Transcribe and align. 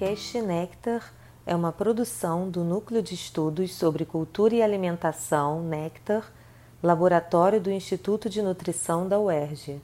podcast 0.00 0.40
Nectar 0.40 1.12
é 1.44 1.54
uma 1.54 1.70
produção 1.70 2.48
do 2.48 2.64
Núcleo 2.64 3.02
de 3.02 3.12
Estudos 3.12 3.74
sobre 3.74 4.06
Cultura 4.06 4.54
e 4.54 4.62
Alimentação 4.62 5.62
Nectar, 5.62 6.32
laboratório 6.82 7.60
do 7.60 7.70
Instituto 7.70 8.30
de 8.30 8.40
Nutrição 8.40 9.06
da 9.06 9.20
UERJ. 9.20 9.78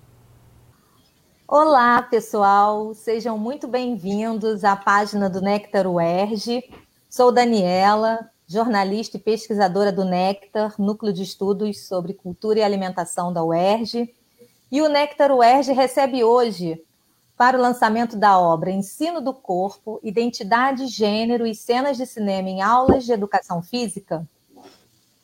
Olá, 1.47 2.01
pessoal, 2.01 2.95
sejam 2.95 3.37
muito 3.37 3.69
bem-vindos 3.69 4.65
à 4.65 4.75
página 4.75 5.29
do 5.29 5.43
Nectar 5.43 5.87
UERJ. 5.87 6.65
Sou 7.11 7.31
Daniela, 7.31 8.31
jornalista 8.47 9.19
e 9.19 9.21
pesquisadora 9.21 9.93
do 9.93 10.07
Nectar, 10.07 10.77
Núcleo 10.79 11.13
de 11.13 11.25
Estudos 11.25 11.87
sobre 11.87 12.15
Cultura 12.15 12.61
e 12.61 12.63
Alimentação 12.63 13.35
da 13.35 13.45
UERJ. 13.45 14.15
E 14.73 14.81
o 14.81 14.89
Nectar 14.89 15.31
UERJ 15.31 15.75
recebe 15.75 16.25
hoje 16.25 16.83
para 17.37 17.59
o 17.59 17.61
lançamento 17.61 18.17
da 18.17 18.39
obra 18.39 18.71
Ensino 18.71 19.21
do 19.21 19.35
Corpo, 19.35 20.01
Identidade, 20.03 20.87
Gênero 20.87 21.47
e 21.47 21.55
Cenas 21.55 21.97
de 21.97 22.07
Cinema 22.07 22.49
em 22.49 22.63
Aulas 22.63 23.05
de 23.05 23.13
Educação 23.13 23.63
Física, 23.63 24.27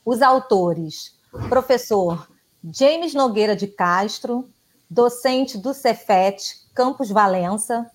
os 0.04 0.20
autores, 0.20 1.18
professor 1.48 2.28
James 2.62 3.14
Nogueira 3.14 3.56
de 3.56 3.66
Castro, 3.66 4.48
docente 4.90 5.56
do 5.56 5.72
Cefet, 5.72 6.60
Campus 6.74 7.08
Valença, 7.08 7.90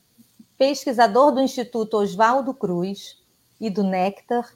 pesquisador 0.58 1.31
do 1.31 1.41
Instituto 1.41 1.97
Oswaldo 1.97 2.53
Cruz 2.53 3.22
e 3.61 3.70
do 3.70 3.84
Nectar, 3.84 4.52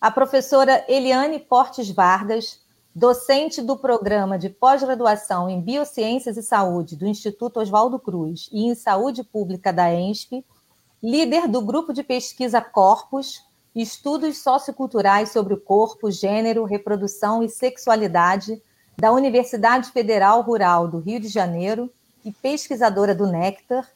a 0.00 0.10
professora 0.10 0.84
Eliane 0.88 1.38
Portes 1.38 1.90
Vargas, 1.90 2.60
docente 2.98 3.62
do 3.62 3.76
programa 3.76 4.36
de 4.36 4.50
pós-graduação 4.50 5.48
em 5.48 5.60
Biociências 5.60 6.36
e 6.36 6.42
Saúde 6.42 6.96
do 6.96 7.06
Instituto 7.06 7.60
Oswaldo 7.60 7.96
Cruz 7.96 8.48
e 8.50 8.66
em 8.66 8.74
Saúde 8.74 9.22
Pública 9.22 9.72
da 9.72 9.88
ENSP, 9.94 10.44
líder 11.00 11.46
do 11.46 11.62
grupo 11.62 11.92
de 11.92 12.02
pesquisa 12.02 12.60
Corpus, 12.60 13.40
Estudos 13.72 14.38
Socioculturais 14.38 15.30
sobre 15.30 15.54
o 15.54 15.60
Corpo, 15.60 16.10
Gênero, 16.10 16.64
Reprodução 16.64 17.40
e 17.40 17.48
Sexualidade, 17.48 18.60
da 18.96 19.12
Universidade 19.12 19.92
Federal 19.92 20.40
Rural 20.40 20.88
do 20.88 20.98
Rio 20.98 21.20
de 21.20 21.28
Janeiro 21.28 21.88
e 22.24 22.32
pesquisadora 22.32 23.14
do 23.14 23.28
Nectar, 23.28 23.88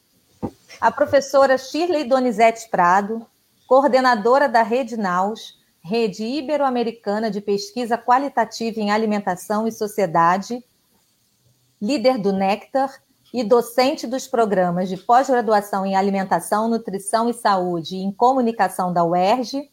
a 0.80 0.92
professora 0.92 1.58
Shirley 1.58 2.04
Donizete 2.04 2.68
Prado, 2.70 3.26
coordenadora 3.66 4.48
da 4.48 4.62
Rede 4.62 4.96
Naus, 4.96 5.60
Rede 5.84 6.24
Ibero-Americana 6.24 7.28
de 7.28 7.40
Pesquisa 7.40 7.98
Qualitativa 7.98 8.78
em 8.78 8.92
Alimentação 8.92 9.66
e 9.66 9.72
Sociedade, 9.72 10.64
líder 11.80 12.18
do 12.18 12.32
Nectar 12.32 13.02
e 13.34 13.42
docente 13.42 14.06
dos 14.06 14.28
programas 14.28 14.88
de 14.88 14.96
pós-graduação 14.96 15.84
em 15.84 15.96
Alimentação, 15.96 16.68
Nutrição 16.68 17.28
e 17.28 17.34
Saúde 17.34 17.96
e 17.96 18.02
em 18.02 18.12
Comunicação 18.12 18.92
da 18.92 19.04
UERJ, 19.04 19.68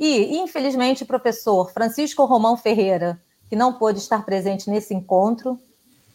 e, 0.00 0.36
infelizmente, 0.38 1.04
o 1.04 1.06
professor 1.06 1.70
Francisco 1.72 2.24
Romão 2.24 2.56
Ferreira, 2.56 3.22
que 3.48 3.54
não 3.54 3.74
pôde 3.74 4.00
estar 4.00 4.24
presente 4.24 4.68
nesse 4.68 4.92
encontro, 4.92 5.60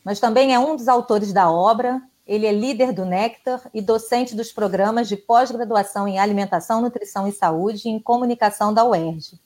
mas 0.04 0.20
também 0.20 0.54
é 0.54 0.60
um 0.60 0.76
dos 0.76 0.90
autores 0.90 1.32
da 1.32 1.50
obra, 1.50 2.02
ele 2.30 2.46
é 2.46 2.52
líder 2.52 2.94
do 2.94 3.06
Nectar 3.06 3.60
e 3.74 3.82
docente 3.82 4.36
dos 4.36 4.52
programas 4.52 5.10
de 5.10 5.18
pós-graduação 5.18 6.08
em 6.08 6.20
Alimentação, 6.20 6.80
Nutrição 6.80 7.28
e 7.28 7.32
Saúde 7.32 7.88
e 7.88 7.92
em 7.92 8.00
Comunicação 8.00 8.72
da 8.72 8.86
UERJ. 8.86 9.40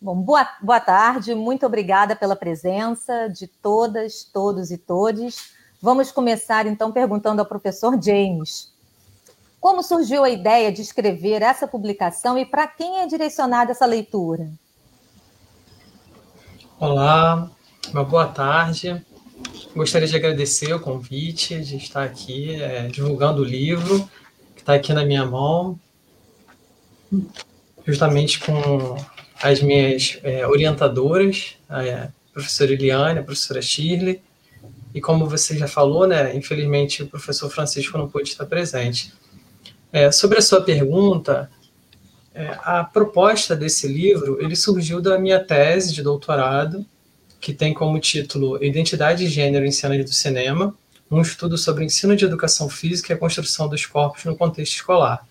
Bom, 0.00 0.16
boa, 0.16 0.48
boa 0.60 0.80
tarde, 0.80 1.32
muito 1.32 1.64
obrigada 1.64 2.16
pela 2.16 2.34
presença 2.34 3.28
de 3.28 3.46
todas, 3.46 4.24
todos 4.24 4.72
e 4.72 4.78
todes. 4.78 5.52
Vamos 5.80 6.10
começar 6.10 6.66
então 6.66 6.90
perguntando 6.90 7.38
ao 7.38 7.46
professor 7.46 7.96
James. 8.02 8.74
Como 9.60 9.80
surgiu 9.80 10.24
a 10.24 10.28
ideia 10.28 10.72
de 10.72 10.82
escrever 10.82 11.40
essa 11.40 11.68
publicação 11.68 12.36
e 12.36 12.44
para 12.44 12.66
quem 12.66 12.98
é 12.98 13.06
direcionada 13.06 13.70
essa 13.70 13.86
leitura? 13.86 14.50
Olá, 16.80 17.48
uma 17.92 18.02
boa 18.02 18.26
tarde. 18.26 19.06
Gostaria 19.74 20.08
de 20.08 20.16
agradecer 20.16 20.72
o 20.72 20.80
convite 20.80 21.60
de 21.60 21.76
estar 21.76 22.02
aqui 22.02 22.54
é, 22.54 22.88
divulgando 22.88 23.42
o 23.42 23.44
livro 23.44 24.08
que 24.54 24.62
está 24.62 24.74
aqui 24.74 24.92
na 24.92 25.04
minha 25.04 25.24
mão, 25.24 25.78
justamente 27.86 28.40
com 28.40 28.96
as 29.42 29.60
minhas 29.60 30.18
é, 30.22 30.46
orientadoras, 30.46 31.56
a 31.68 32.08
professora 32.32 32.72
Eliane, 32.72 33.18
a 33.20 33.22
professora 33.22 33.60
Shirley, 33.60 34.22
e 34.94 35.00
como 35.00 35.28
você 35.28 35.58
já 35.58 35.68
falou, 35.68 36.06
né, 36.06 36.34
infelizmente 36.34 37.02
o 37.02 37.06
professor 37.06 37.50
Francisco 37.50 37.98
não 37.98 38.08
pôde 38.08 38.30
estar 38.30 38.46
presente. 38.46 39.12
É, 39.92 40.10
sobre 40.10 40.38
a 40.38 40.42
sua 40.42 40.62
pergunta, 40.62 41.50
é, 42.34 42.58
a 42.62 42.82
proposta 42.82 43.54
desse 43.54 43.86
livro 43.86 44.42
ele 44.42 44.56
surgiu 44.56 45.00
da 45.02 45.18
minha 45.18 45.38
tese 45.38 45.92
de 45.92 46.02
doutorado, 46.02 46.84
que 47.40 47.52
tem 47.52 47.72
como 47.72 47.98
título 47.98 48.62
Identidade 48.62 49.24
e 49.24 49.28
Gênero 49.28 49.64
em 49.64 49.72
Cena 49.72 49.96
do 50.02 50.12
Cinema, 50.12 50.74
um 51.10 51.20
estudo 51.20 51.56
sobre 51.56 51.84
ensino 51.84 52.16
de 52.16 52.24
educação 52.24 52.68
física 52.68 53.12
e 53.12 53.14
a 53.14 53.18
construção 53.18 53.68
dos 53.68 53.86
corpos 53.86 54.24
no 54.24 54.36
contexto 54.36 54.74
escolar. 54.74 55.26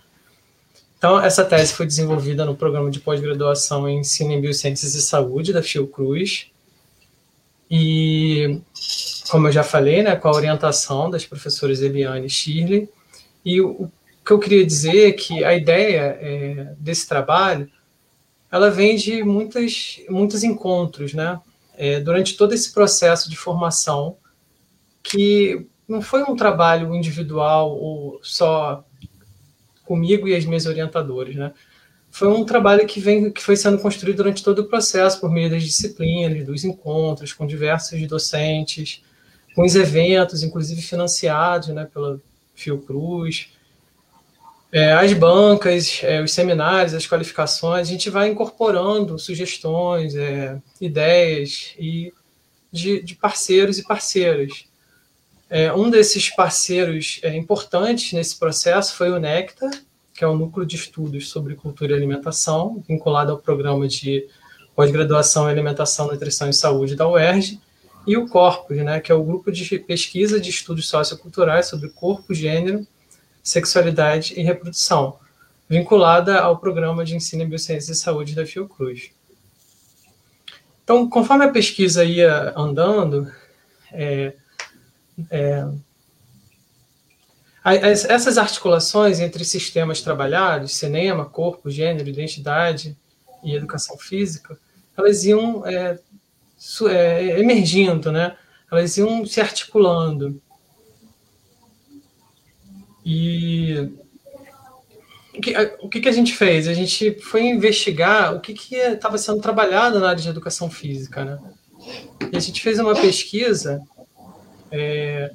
Então, 0.98 1.20
essa 1.22 1.44
tese 1.44 1.74
foi 1.74 1.86
desenvolvida 1.86 2.46
no 2.46 2.56
programa 2.56 2.90
de 2.90 3.00
pós-graduação 3.00 3.88
em 3.88 4.00
Ensino 4.00 4.32
em 4.32 4.42
Biociências 4.42 4.96
e 4.96 5.02
Saúde 5.02 5.52
da 5.52 5.62
Fiocruz, 5.62 6.48
e, 7.70 8.62
como 9.30 9.48
eu 9.48 9.52
já 9.52 9.64
falei, 9.64 10.04
né, 10.04 10.16
com 10.16 10.28
a 10.28 10.34
orientação 10.34 11.10
das 11.10 11.26
professoras 11.26 11.82
Eliane 11.82 12.28
e 12.28 12.30
Shirley, 12.30 12.90
e 13.44 13.60
o 13.62 13.92
que 14.26 14.32
eu 14.32 14.40
queria 14.40 14.66
dizer 14.66 15.10
é 15.10 15.12
que 15.12 15.44
a 15.44 15.54
ideia 15.56 16.18
é, 16.20 16.74
desse 16.80 17.08
trabalho, 17.08 17.70
ela 18.52 18.72
vem 18.72 18.96
de 18.96 19.24
muitas, 19.24 20.00
muitos 20.10 20.44
encontros, 20.44 21.14
né, 21.14 21.40
é, 21.78 22.00
durante 22.00 22.36
todo 22.36 22.54
esse 22.54 22.74
processo 22.74 23.30
de 23.30 23.36
formação, 23.36 24.18
que 25.04 25.68
não 25.88 26.02
foi 26.02 26.24
um 26.24 26.36
trabalho 26.36 26.94
individual 26.96 27.72
ou 27.72 28.20
só 28.24 28.84
comigo 29.84 30.28
e 30.28 30.36
as 30.36 30.46
minhas 30.46 30.66
orientadoras, 30.66 31.36
né? 31.36 31.54
Foi 32.10 32.30
um 32.30 32.46
trabalho 32.46 32.88
que 32.88 33.00
vem 33.00 33.30
que 33.30 33.42
foi 33.42 33.58
sendo 33.58 33.78
construído 33.78 34.18
durante 34.18 34.44
todo 34.44 34.60
o 34.60 34.70
processo 34.70 35.20
por 35.20 35.30
meio 35.30 35.50
das 35.50 35.64
disciplinas, 35.64 36.46
dos 36.46 36.64
encontros 36.64 37.34
com 37.34 37.46
diversos 37.46 38.08
docentes, 38.08 39.04
com 39.54 39.64
os 39.64 39.76
eventos, 39.76 40.42
inclusive 40.42 40.82
financiados, 40.82 41.70
né, 41.70 41.86
pela 41.94 42.20
Fiocruz, 42.54 43.52
é, 44.76 44.92
as 44.92 45.14
bancas, 45.14 46.02
é, 46.04 46.22
os 46.22 46.34
seminários, 46.34 46.94
as 46.94 47.08
qualificações, 47.08 47.88
a 47.88 47.90
gente 47.90 48.10
vai 48.10 48.28
incorporando 48.28 49.18
sugestões, 49.18 50.18
é, 50.18 50.62
ideias 50.82 51.74
e 51.80 52.12
de, 52.74 53.02
de, 53.02 53.16
parceiros 53.16 53.80
e 53.80 53.84
parceiras. 53.84 54.66
É, 55.50 55.72
um 55.72 55.90
desses 55.90 56.30
parceiros 56.30 57.22
é, 57.24 57.34
importantes 57.38 58.12
nesse 58.12 58.38
processo 58.38 58.98
foi 58.98 59.12
o 59.12 59.18
Nectar, 59.18 59.72
que 60.14 60.26
é 60.26 60.28
o 60.28 60.38
núcleo 60.38 60.66
de 60.66 60.76
estudos 60.76 61.30
sobre 61.30 61.56
cultura 61.56 61.94
e 61.94 61.96
alimentação, 61.96 62.84
vinculado 62.86 63.32
ao 63.32 63.38
programa 63.38 63.88
de 63.88 64.28
pós-graduação 64.76 65.48
em 65.48 65.54
alimentação, 65.54 66.08
nutrição 66.08 66.50
e 66.50 66.54
saúde 66.54 66.98
da 66.98 67.08
UERJ, 67.08 67.62
e 68.06 68.18
o 68.18 68.28
Corpus, 68.28 68.76
né, 68.80 69.00
que 69.00 69.10
é 69.10 69.16
o 69.16 69.24
grupo 69.24 69.54
de 69.54 69.80
pesquisa 69.80 70.38
de 70.38 70.50
estudos 70.50 70.90
socioculturais 70.90 71.68
sobre 71.68 71.88
corpo, 71.88 72.34
gênero 72.34 72.86
sexualidade 73.46 74.34
e 74.36 74.42
reprodução, 74.42 75.20
vinculada 75.70 76.40
ao 76.40 76.58
programa 76.58 77.06
de 77.06 77.16
ensino 77.16 77.44
em 77.44 77.48
biociências 77.48 77.96
e 77.96 78.02
saúde 78.02 78.34
da 78.34 78.44
Fiocruz. 78.44 79.12
Então, 80.84 81.08
conforme 81.08 81.46
a 81.46 81.52
pesquisa 81.52 82.04
ia 82.04 82.54
andando, 82.58 83.32
é, 83.92 84.34
é, 85.30 85.64
essas 87.64 88.38
articulações 88.38 89.20
entre 89.20 89.46
sistemas 89.46 90.02
trabalhados, 90.02 90.76
cinema, 90.76 91.26
corpo, 91.26 91.70
gênero, 91.70 92.10
identidade 92.10 92.98
e 93.44 93.56
educação 93.56 93.96
física, 93.98 94.58
elas 94.98 95.24
iam 95.24 95.66
é, 95.68 96.00
é 96.90 97.40
emergindo, 97.40 98.12
né? 98.12 98.36
elas 98.72 98.98
iam 98.98 99.24
se 99.26 99.40
articulando. 99.40 100.42
E 103.06 103.92
o 105.38 105.42
que, 105.42 105.54
o 105.82 105.90
que, 105.90 106.10
a 106.10 106.12
gente 106.12 106.34
fez? 106.34 106.68
A 106.68 106.74
gente 106.74 107.20
foi 107.20 107.44
investigar 107.46 108.34
o 108.34 108.40
que 108.40 108.76
estava 108.76 109.18
sendo 109.18 109.40
trabalhado 109.40 110.00
na 110.00 110.10
área 110.10 110.22
de 110.22 110.30
educação 110.30 110.70
física, 110.72 111.24
né? 111.24 111.40
E 112.32 112.36
a 112.36 112.40
gente 112.40 112.62
fez 112.62 112.80
uma 112.80 112.96
pesquisa 112.96 113.82
é, 114.72 115.32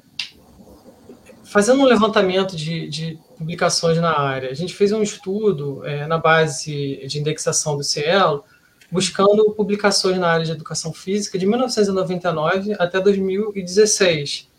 fazendo 1.45 1.81
um 1.81 1.85
levantamento 1.85 2.55
de, 2.55 2.89
de, 2.89 3.19
publicações 3.37 3.97
na 3.99 4.19
área. 4.19 4.49
A 4.49 4.53
gente 4.53 4.73
fez 4.73 4.91
um 4.91 5.01
estudo 5.01 5.85
é, 5.85 6.05
na 6.07 6.17
base 6.17 7.05
de 7.07 7.19
indexação 7.19 7.77
do 7.77 7.83
Cielo, 7.83 8.43
buscando 8.91 9.51
publicações 9.51 10.17
na 10.17 10.27
área 10.27 10.45
de 10.45 10.51
educação 10.51 10.91
física 10.91 11.39
de 11.39 11.45
1999 11.45 12.75
até 12.77 12.99
2016 12.99 14.50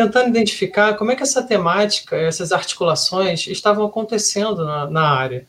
tentando 0.00 0.28
identificar 0.28 0.94
como 0.94 1.10
é 1.10 1.16
que 1.16 1.22
essa 1.22 1.42
temática, 1.42 2.16
essas 2.16 2.52
articulações 2.52 3.46
estavam 3.46 3.84
acontecendo 3.84 4.64
na, 4.64 4.90
na 4.90 5.08
área. 5.10 5.46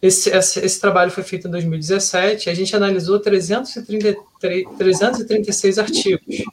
Esse, 0.00 0.30
esse, 0.30 0.60
esse, 0.60 0.80
trabalho 0.80 1.10
foi 1.10 1.24
feito 1.24 1.48
em 1.48 1.50
2017, 1.50 2.48
a 2.48 2.54
gente 2.54 2.76
analisou 2.76 3.18
333, 3.18 4.68
336 4.78 5.78
artigos. 5.78 6.44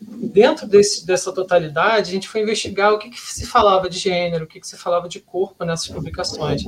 Dentro 0.00 0.66
desse, 0.66 1.06
dessa 1.06 1.32
totalidade, 1.32 2.10
a 2.10 2.12
gente 2.12 2.28
foi 2.28 2.40
investigar 2.40 2.92
o 2.92 2.98
que, 2.98 3.10
que, 3.10 3.20
se 3.20 3.46
falava 3.46 3.90
de 3.90 3.98
gênero, 3.98 4.44
o 4.44 4.46
que, 4.46 4.60
que 4.60 4.66
se 4.66 4.76
falava 4.76 5.08
de 5.08 5.20
corpo 5.20 5.64
nessas 5.64 5.88
publicações. 5.88 6.62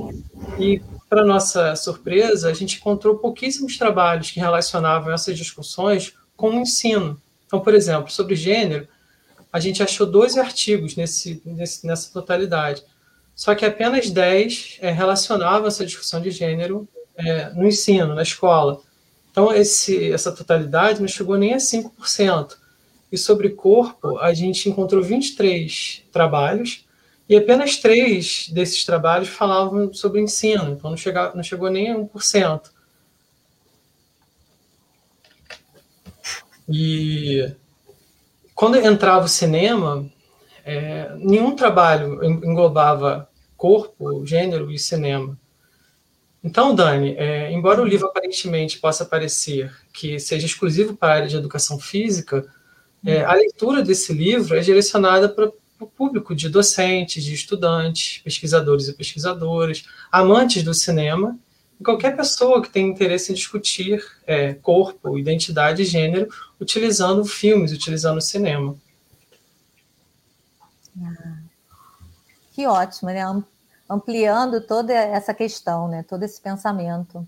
E, 0.59 0.81
para 1.09 1.25
nossa 1.25 1.75
surpresa, 1.75 2.49
a 2.49 2.53
gente 2.53 2.77
encontrou 2.77 3.17
pouquíssimos 3.17 3.77
trabalhos 3.77 4.29
que 4.29 4.39
relacionavam 4.39 5.11
essas 5.11 5.35
discussões 5.37 6.13
com 6.35 6.51
o 6.51 6.59
ensino. 6.59 7.19
Então, 7.45 7.59
por 7.59 7.73
exemplo, 7.73 8.11
sobre 8.11 8.35
gênero, 8.35 8.87
a 9.57 9.59
gente 9.59 9.81
achou 9.81 10.05
12 10.05 10.39
artigos 10.39 10.95
nesse, 10.95 11.41
nesse, 11.43 11.87
nessa 11.87 12.13
totalidade. 12.13 12.83
Só 13.35 13.55
que 13.55 13.65
apenas 13.65 14.11
10 14.11 14.77
é, 14.81 14.91
relacionavam 14.91 15.67
essa 15.67 15.83
discussão 15.83 16.21
de 16.21 16.29
gênero 16.29 16.87
é, 17.15 17.49
no 17.49 17.65
ensino, 17.65 18.13
na 18.13 18.21
escola. 18.21 18.79
Então, 19.31 19.51
esse, 19.51 20.11
essa 20.11 20.31
totalidade 20.31 21.01
não 21.01 21.07
chegou 21.07 21.37
nem 21.37 21.55
a 21.55 21.57
5%. 21.57 22.55
E 23.11 23.17
sobre 23.17 23.49
corpo, 23.49 24.19
a 24.19 24.31
gente 24.31 24.69
encontrou 24.69 25.01
23 25.01 26.03
trabalhos, 26.11 26.85
e 27.27 27.35
apenas 27.35 27.77
três 27.77 28.49
desses 28.49 28.85
trabalhos 28.85 29.29
falavam 29.29 29.91
sobre 29.91 30.21
ensino, 30.21 30.73
então 30.73 30.91
não, 30.91 31.35
não 31.35 31.43
chegou 31.43 31.71
nem 31.71 31.91
a 31.91 31.95
1%. 31.97 32.61
E 36.69 37.51
quando 38.57 38.75
entrava 38.75 39.25
o 39.25 39.29
cinema, 39.29 40.09
é, 40.65 41.15
nenhum 41.19 41.55
trabalho 41.55 42.23
englobava 42.25 43.29
corpo, 43.55 44.25
gênero 44.25 44.71
e 44.71 44.79
cinema. 44.79 45.37
Então, 46.43 46.73
Dani, 46.73 47.13
é, 47.19 47.51
embora 47.51 47.83
o 47.83 47.85
livro 47.85 48.07
aparentemente 48.07 48.79
possa 48.79 49.05
parecer 49.05 49.71
que 49.93 50.19
seja 50.19 50.47
exclusivo 50.47 50.97
para 50.97 51.13
a 51.13 51.15
área 51.17 51.27
de 51.27 51.37
educação 51.37 51.77
física, 51.77 52.51
é, 53.05 53.23
a 53.23 53.33
leitura 53.33 53.83
desse 53.83 54.11
livro 54.11 54.57
é 54.57 54.61
direcionada 54.61 55.29
para 55.29 55.51
o 55.79 55.85
público 55.85 56.33
de 56.33 56.49
docentes, 56.49 57.23
de 57.23 57.35
estudantes, 57.35 58.23
pesquisadores 58.23 58.87
e 58.87 58.93
pesquisadoras, 58.93 59.85
amantes 60.11 60.63
do 60.63 60.73
cinema 60.73 61.37
qualquer 61.83 62.15
pessoa 62.15 62.61
que 62.61 62.69
tenha 62.69 62.87
interesse 62.87 63.31
em 63.31 63.35
discutir 63.35 64.03
é, 64.25 64.53
corpo, 64.53 65.17
identidade 65.17 65.81
e 65.81 65.85
gênero 65.85 66.27
utilizando 66.59 67.23
filmes, 67.25 67.71
utilizando 67.71 68.17
o 68.17 68.21
cinema. 68.21 68.75
Ah, 71.01 71.37
que 72.51 72.65
ótimo, 72.65 73.09
né? 73.09 73.21
Ampliando 73.89 74.61
toda 74.61 74.93
essa 74.93 75.33
questão, 75.33 75.87
né? 75.87 76.03
Todo 76.03 76.23
esse 76.23 76.41
pensamento. 76.41 77.25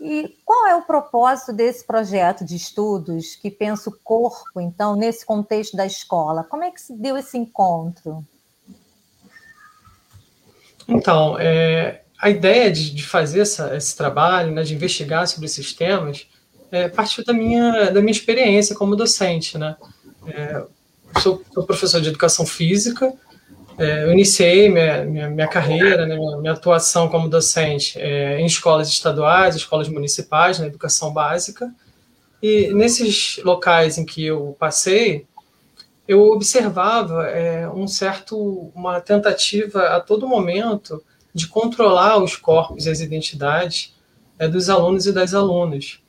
E 0.00 0.36
qual 0.44 0.66
é 0.68 0.76
o 0.76 0.82
propósito 0.82 1.52
desse 1.52 1.84
projeto 1.84 2.44
de 2.44 2.54
estudos 2.54 3.34
que 3.34 3.50
pensa 3.50 3.90
o 3.90 3.98
corpo, 3.98 4.60
então, 4.60 4.94
nesse 4.94 5.26
contexto 5.26 5.76
da 5.76 5.84
escola? 5.84 6.44
Como 6.44 6.62
é 6.62 6.70
que 6.70 6.80
se 6.80 6.94
deu 6.94 7.16
esse 7.16 7.36
encontro? 7.36 8.24
Então, 10.86 11.36
é, 11.38 12.04
a 12.18 12.28
ideia 12.28 12.70
de, 12.70 12.90
de 12.90 13.02
fazer 13.04 13.40
essa, 13.40 13.76
esse 13.76 13.96
trabalho, 13.96 14.52
né, 14.52 14.62
de 14.62 14.74
investigar 14.74 15.26
sobre 15.28 15.46
esses 15.46 15.72
temas, 15.72 16.26
é, 16.70 16.88
partiu 16.88 17.24
da 17.24 17.32
minha, 17.32 17.90
da 17.90 18.00
minha 18.00 18.10
experiência 18.10 18.74
como 18.74 18.96
docente. 18.96 19.56
Né? 19.56 19.76
É, 20.26 20.64
sou, 21.20 21.42
sou, 21.54 21.64
professor 21.64 22.00
de 22.00 22.08
educação 22.08 22.44
física, 22.44 23.12
é, 23.78 24.04
eu 24.04 24.12
iniciei 24.12 24.68
minha, 24.68 25.04
minha, 25.04 25.30
minha 25.30 25.46
carreira, 25.46 26.04
né, 26.04 26.16
minha, 26.16 26.36
minha, 26.38 26.52
atuação 26.52 27.08
como 27.08 27.28
docente 27.28 27.98
é, 28.00 28.40
em 28.40 28.46
escolas 28.46 28.88
estaduais, 28.88 29.54
escolas 29.54 29.88
municipais, 29.88 30.58
na 30.58 30.66
educação 30.66 31.12
básica, 31.12 31.72
e 32.42 32.72
nesses 32.74 33.40
locais 33.44 33.96
em 33.96 34.04
que 34.04 34.24
eu 34.24 34.56
passei, 34.58 35.26
eu 36.08 36.22
observava 36.30 37.26
é, 37.26 37.68
um 37.68 37.86
certo, 37.86 38.72
uma 38.74 39.00
tentativa 39.00 39.88
a 39.88 40.00
todo 40.00 40.26
momento 40.26 41.02
de 41.38 41.46
controlar 41.46 42.22
os 42.22 42.36
corpos 42.36 42.84
e 42.84 42.90
as 42.90 43.00
identidades 43.00 43.94
é, 44.38 44.46
dos 44.48 44.68
alunos 44.68 45.06
e 45.06 45.12
das 45.12 45.32
alunas. 45.32 46.00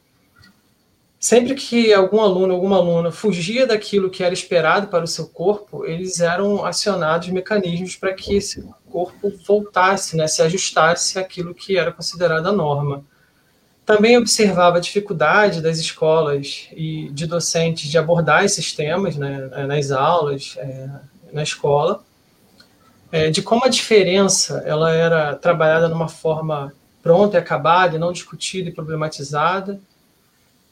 Sempre 1.19 1.53
que 1.53 1.93
algum 1.93 2.21
aluno, 2.21 2.53
alguma 2.53 2.77
aluna 2.77 3.11
fugia 3.11 3.67
daquilo 3.67 4.09
que 4.09 4.23
era 4.23 4.33
esperado 4.33 4.87
para 4.87 5.03
o 5.03 5.07
seu 5.07 5.27
corpo, 5.27 5.85
eles 5.85 6.21
eram 6.21 6.65
acionados 6.65 7.27
mecanismos 7.29 7.95
para 7.95 8.13
que 8.13 8.35
esse 8.35 8.65
corpo 8.89 9.31
voltasse, 9.45 10.15
né, 10.15 10.27
se 10.27 10.41
ajustasse 10.41 11.19
àquilo 11.19 11.53
que 11.53 11.77
era 11.77 11.91
considerado 11.91 12.47
a 12.47 12.53
norma. 12.53 13.03
Também 13.85 14.17
observava 14.17 14.77
a 14.77 14.81
dificuldade 14.81 15.61
das 15.61 15.77
escolas 15.77 16.69
e 16.71 17.09
de 17.11 17.27
docentes 17.27 17.89
de 17.89 17.97
abordar 17.97 18.45
esses 18.45 18.71
temas 18.71 19.17
né, 19.17 19.49
nas 19.67 19.91
aulas, 19.91 20.55
é, 20.57 20.89
na 21.33 21.43
escola, 21.43 22.01
é, 23.11 23.29
de 23.29 23.41
como 23.41 23.65
a 23.65 23.69
diferença 23.69 24.63
ela 24.65 24.91
era 24.91 25.35
trabalhada 25.35 25.87
numa 25.87 26.07
forma 26.07 26.73
pronta 27.01 27.37
e 27.37 27.39
acabada, 27.39 27.95
e 27.95 27.99
não 27.99 28.11
discutida 28.11 28.69
e 28.69 28.73
problematizada. 28.73 29.79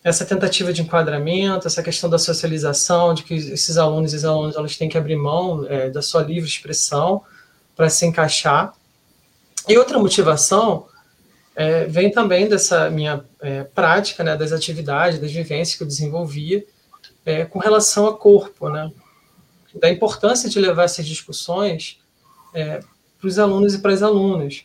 Essa 0.04 0.26
tentativa 0.26 0.72
de 0.72 0.82
enquadramento, 0.82 1.68
essa 1.68 1.82
questão 1.82 2.10
da 2.10 2.20
socialização, 2.20 3.14
de 3.14 3.24
que 3.24 3.34
esses 3.34 3.78
alunos 3.78 4.14
e 4.14 4.18
as 4.18 4.24
alunas 4.24 4.56
elas 4.56 4.78
têm 4.78 4.88
que 4.88 4.98
abrir 4.98 5.16
mão 5.16 5.66
é, 5.68 5.90
da 5.90 6.02
sua 6.02 6.22
livre 6.22 6.48
expressão 6.48 7.24
para 7.76 7.90
se 7.90 8.06
encaixar. 8.06 8.74
E 9.68 9.78
outra 9.78 10.00
motivação 10.00 10.88
é, 11.56 11.86
vem 11.86 12.12
também 12.12 12.48
dessa 12.48 12.90
minha 12.90 13.24
é, 13.42 13.64
prática, 13.64 14.24
né, 14.24 14.38
das 14.38 14.52
atividades, 14.52 15.20
das 15.20 15.32
vivências 15.32 15.76
que 15.76 15.84
eu 15.84 15.88
desenvolvia 15.88 16.64
é, 17.26 17.46
com 17.46 17.60
relação 17.60 18.06
ao 18.06 18.18
corpo, 18.18 18.70
né, 18.70 18.92
da 19.80 19.90
importância 19.90 20.50
de 20.50 20.60
levar 20.60 20.84
essas 20.84 21.06
discussões 21.06 22.00
é, 22.54 22.80
para 23.20 23.28
os 23.28 23.40
alunos 23.40 23.74
e 23.74 23.80
para 23.80 23.94
as 23.94 24.02
alunas. 24.02 24.64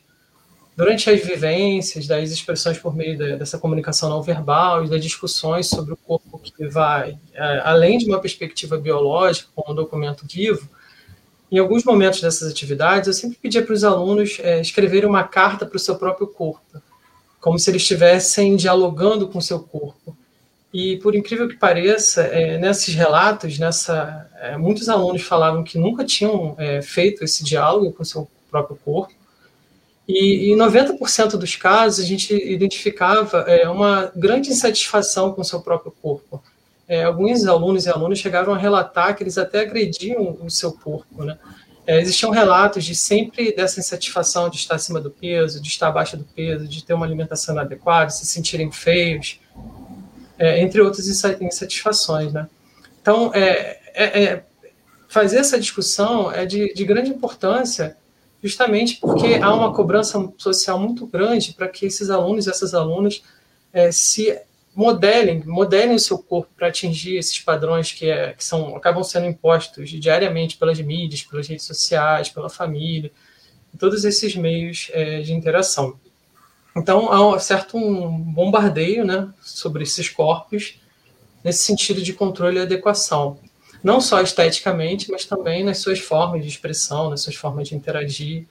Durante 0.77 1.11
as 1.11 1.23
vivências, 1.23 2.07
das 2.07 2.31
expressões 2.31 2.79
por 2.79 2.95
meio 2.95 3.19
da, 3.19 3.37
dessa 3.37 3.59
comunicação 3.59 4.09
não 4.09 4.23
verbal 4.23 4.85
e 4.85 4.89
das 4.89 5.03
discussões 5.03 5.67
sobre 5.67 5.93
o 5.93 5.97
corpo 5.97 6.39
que 6.39 6.67
vai 6.67 7.19
é, 7.35 7.61
além 7.65 7.99
de 7.99 8.07
uma 8.07 8.21
perspectiva 8.21 8.79
biológica, 8.79 9.49
como 9.55 9.73
um 9.73 9.75
documento 9.77 10.27
vivo, 10.27 10.69
em 11.53 11.59
alguns 11.59 11.85
momentos 11.85 12.23
dessas 12.23 12.51
atividades, 12.51 13.07
eu 13.07 13.13
sempre 13.13 13.37
pedia 13.37 13.63
para 13.63 13.75
os 13.75 13.85
alunos 13.85 14.39
é, 14.41 14.59
escreverem 14.59 15.07
uma 15.07 15.25
carta 15.25 15.67
para 15.67 15.77
o 15.77 15.81
seu 15.81 15.97
próprio 15.97 16.27
corpo, 16.27 16.81
como 17.39 17.59
se 17.59 17.71
eles 17.71 17.83
estivessem 17.83 18.57
dialogando 18.57 19.29
com 19.29 19.37
o 19.37 19.43
seu 19.43 19.61
corpo. 19.61 20.17
E, 20.73 20.97
por 20.99 21.15
incrível 21.15 21.47
que 21.47 21.57
pareça, 21.57 22.23
é, 22.23 22.57
nesses 22.57 22.95
relatos, 22.95 23.59
nessa, 23.59 24.27
é, 24.41 24.57
muitos 24.57 24.89
alunos 24.89 25.21
falavam 25.23 25.63
que 25.63 25.77
nunca 25.77 26.03
tinham 26.03 26.55
é, 26.59 26.81
feito 26.81 27.23
esse 27.23 27.45
diálogo 27.45 27.93
com 27.93 28.03
seu 28.03 28.27
próprio 28.51 28.79
corpo. 28.83 29.13
E, 30.09 30.51
em 30.51 30.57
90% 30.57 31.37
dos 31.37 31.57
casos, 31.57 32.03
a 32.03 32.09
gente 32.09 32.35
identificava 32.35 33.41
é, 33.47 33.69
uma 33.69 34.11
grande 34.17 34.51
insatisfação 34.51 35.33
com 35.33 35.45
seu 35.45 35.61
próprio 35.61 35.93
corpo. 36.01 36.43
É, 36.89 37.05
alguns 37.05 37.47
alunos 37.47 37.85
e 37.85 37.91
alunas 37.91 38.19
chegaram 38.19 38.55
a 38.55 38.59
relatar 38.59 39.15
que 39.15 39.23
eles 39.23 39.37
até 39.37 39.61
agrediam 39.61 40.39
o 40.41 40.51
seu 40.51 40.73
corpo. 40.73 41.23
Né? 41.23 41.39
É, 41.87 42.01
existiam 42.01 42.31
relatos 42.31 42.83
de 42.85 42.95
sempre 42.95 43.55
dessa 43.55 43.79
insatisfação 43.79 44.49
de 44.49 44.57
estar 44.57 44.77
acima 44.77 45.01
do 45.01 45.11
peso, 45.11 45.61
de 45.61 45.69
estar 45.69 45.89
abaixo 45.89 46.17
do 46.17 46.25
peso, 46.25 46.67
de 46.67 46.83
ter 46.83 46.95
uma 46.95 47.05
alimentação 47.05 47.55
inadequada, 47.55 48.11
se 48.11 48.25
sentirem 48.25 48.73
feios 48.73 49.39
é, 50.43 50.61
entre 50.61 50.81
outras 50.81 51.07
insatisfações. 51.07 52.33
Né? 52.33 52.49
Então, 53.01 53.33
é, 53.33 53.79
é, 53.95 54.23
é, 54.25 54.45
fazer 55.09 55.39
essa 55.39 55.59
discussão 55.59 56.33
é 56.33 56.45
de, 56.45 56.75
de 56.75 56.85
grande 56.85 57.11
importância, 57.11 57.97
justamente 58.43 58.97
porque 58.97 59.35
há 59.41 59.55
uma 59.55 59.73
cobrança 59.73 60.33
social 60.37 60.81
muito 60.81 61.07
grande 61.07 61.53
para 61.53 61.69
que 61.69 61.87
esses 61.87 62.11
alunos 62.11 62.49
e 62.49 62.51
essas 62.51 62.75
alunas 62.75 63.23
é, 63.73 63.93
se 63.93 64.37
modelem, 64.75 65.45
modelem 65.47 65.95
o 65.95 66.01
seu 66.01 66.19
corpo 66.19 66.51
para 66.57 66.67
atingir 66.67 67.17
esses 67.19 67.39
padrões 67.39 67.93
que, 67.93 68.11
é, 68.11 68.33
que 68.33 68.45
são, 68.45 68.75
acabam 68.75 69.05
sendo 69.05 69.27
impostos 69.27 69.91
diariamente 69.91 70.57
pelas 70.57 70.81
mídias, 70.81 71.23
pelas 71.23 71.47
redes 71.47 71.67
sociais, 71.67 72.29
pela 72.29 72.51
família, 72.51 73.13
todos 73.79 74.05
esses 74.05 74.35
meios 74.35 74.91
é, 74.93 75.21
de 75.21 75.33
interação. 75.33 76.01
Então, 76.77 77.13
há 77.13 77.35
um 77.35 77.39
certo 77.39 77.77
um 77.77 78.19
bombardeio 78.19 79.05
né, 79.05 79.29
sobre 79.41 79.83
esses 79.83 80.09
corpos, 80.09 80.81
nesse 81.45 81.65
sentido 81.65 82.01
de 82.01 82.13
controle 82.13 82.59
e 82.59 82.63
adequação. 82.63 83.39
Não 83.83 84.01
só 84.01 84.21
esteticamente, 84.21 85.11
mas 85.11 85.25
também 85.25 85.65
nas 85.65 85.79
suas 85.79 85.99
formas 85.99 86.43
de 86.43 86.49
expressão, 86.49 87.11
nas 87.11 87.21
suas 87.21 87.37
formas 87.37 87.69
de 87.69 87.75
interagir. 87.75 88.47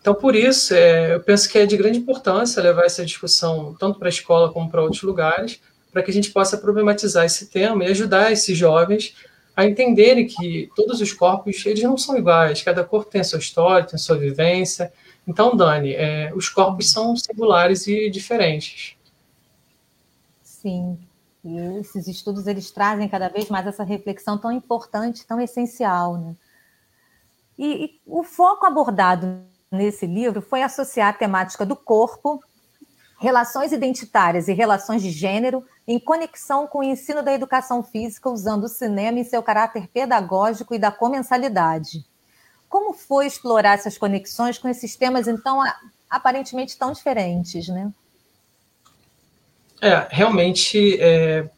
Então, 0.00 0.14
por 0.14 0.34
isso, 0.34 0.74
é, 0.74 1.14
eu 1.14 1.20
penso 1.20 1.48
que 1.48 1.58
é 1.58 1.66
de 1.66 1.76
grande 1.76 1.98
importância 1.98 2.62
levar 2.62 2.86
essa 2.86 3.04
discussão 3.04 3.76
tanto 3.78 3.98
para 3.98 4.08
a 4.08 4.10
escola 4.10 4.50
como 4.50 4.70
para 4.70 4.82
outros 4.82 5.02
lugares, 5.02 5.60
para 5.92 6.02
que 6.02 6.10
a 6.10 6.14
gente 6.14 6.30
possa 6.30 6.56
problematizar 6.56 7.26
esse 7.26 7.50
tema 7.50 7.84
e 7.84 7.88
ajudar 7.88 8.32
esses 8.32 8.56
jovens 8.56 9.14
a 9.54 9.66
entenderem 9.66 10.26
que 10.26 10.70
todos 10.74 11.00
os 11.00 11.12
corpos 11.12 11.66
eles 11.66 11.82
não 11.82 11.98
são 11.98 12.16
iguais, 12.16 12.62
cada 12.62 12.82
corpo 12.82 13.10
tem 13.10 13.20
a 13.20 13.24
sua 13.24 13.38
história, 13.38 13.86
tem 13.86 13.96
a 13.96 13.98
sua 13.98 14.16
vivência. 14.16 14.90
Então, 15.26 15.56
Dani, 15.56 15.92
é, 15.94 16.32
os 16.34 16.48
corpos 16.48 16.90
são 16.90 17.16
singulares 17.16 17.86
e 17.86 18.10
diferentes. 18.10 18.96
Sim, 20.42 20.98
e 21.44 21.56
esses 21.78 22.06
estudos 22.06 22.46
eles 22.46 22.70
trazem 22.70 23.08
cada 23.08 23.28
vez 23.28 23.48
mais 23.48 23.66
essa 23.66 23.84
reflexão 23.84 24.36
tão 24.36 24.52
importante, 24.52 25.26
tão 25.26 25.40
essencial, 25.40 26.18
né? 26.18 26.36
E, 27.58 27.84
e 27.84 28.00
o 28.06 28.22
foco 28.22 28.66
abordado 28.66 29.42
nesse 29.70 30.06
livro 30.06 30.40
foi 30.40 30.62
associar 30.62 31.08
a 31.08 31.12
temática 31.12 31.64
do 31.64 31.76
corpo, 31.76 32.42
relações 33.18 33.70
identitárias 33.70 34.48
e 34.48 34.52
relações 34.52 35.02
de 35.02 35.10
gênero 35.10 35.64
em 35.86 35.98
conexão 35.98 36.66
com 36.66 36.78
o 36.78 36.84
ensino 36.84 37.22
da 37.22 37.32
educação 37.32 37.82
física, 37.82 38.30
usando 38.30 38.64
o 38.64 38.68
cinema 38.68 39.18
em 39.18 39.24
seu 39.24 39.42
caráter 39.42 39.88
pedagógico 39.88 40.74
e 40.74 40.78
da 40.78 40.90
comensalidade. 40.90 42.04
Como 42.70 42.94
foi 42.94 43.26
explorar 43.26 43.74
essas 43.74 43.98
conexões 43.98 44.56
com 44.56 44.68
esses 44.68 44.96
temas, 44.96 45.28
então, 45.28 45.62
aparentemente 46.08 46.78
tão 46.78 46.92
diferentes, 46.92 47.68
né? 47.68 47.92
É, 49.82 50.06
realmente, 50.10 50.96
é, 51.00 51.48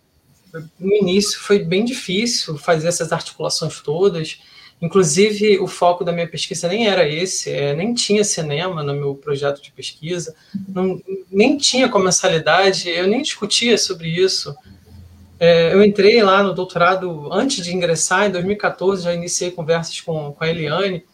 no 0.81 0.95
início 0.97 1.39
foi 1.39 1.59
bem 1.59 1.85
difícil 1.85 2.57
fazer 2.57 2.89
essas 2.89 3.13
articulações 3.13 3.81
todas. 3.81 4.41
Inclusive, 4.81 5.61
o 5.61 5.67
foco 5.69 6.03
da 6.03 6.13
minha 6.13 6.29
pesquisa 6.29 6.67
nem 6.67 6.89
era 6.89 7.09
esse, 7.09 7.51
é, 7.51 7.75
nem 7.75 7.95
tinha 7.95 8.25
cinema 8.25 8.83
no 8.83 8.95
meu 8.95 9.15
projeto 9.15 9.63
de 9.63 9.71
pesquisa, 9.71 10.35
não, 10.67 11.01
nem 11.31 11.57
tinha 11.57 11.89
comensalidade, 11.89 12.89
eu 12.89 13.07
nem 13.07 13.23
discutia 13.23 13.79
sobre 13.79 14.09
isso. 14.09 14.57
É, 15.45 15.75
eu 15.75 15.83
entrei 15.83 16.23
lá 16.23 16.41
no 16.41 16.55
doutorado 16.55 17.29
antes 17.33 17.65
de 17.65 17.75
ingressar, 17.75 18.29
em 18.29 18.31
2014, 18.31 19.03
já 19.03 19.13
iniciei 19.13 19.51
conversas 19.51 20.01
com, 20.01 20.33
com 20.33 20.45
a 20.45 20.49
Eliane, 20.49 21.05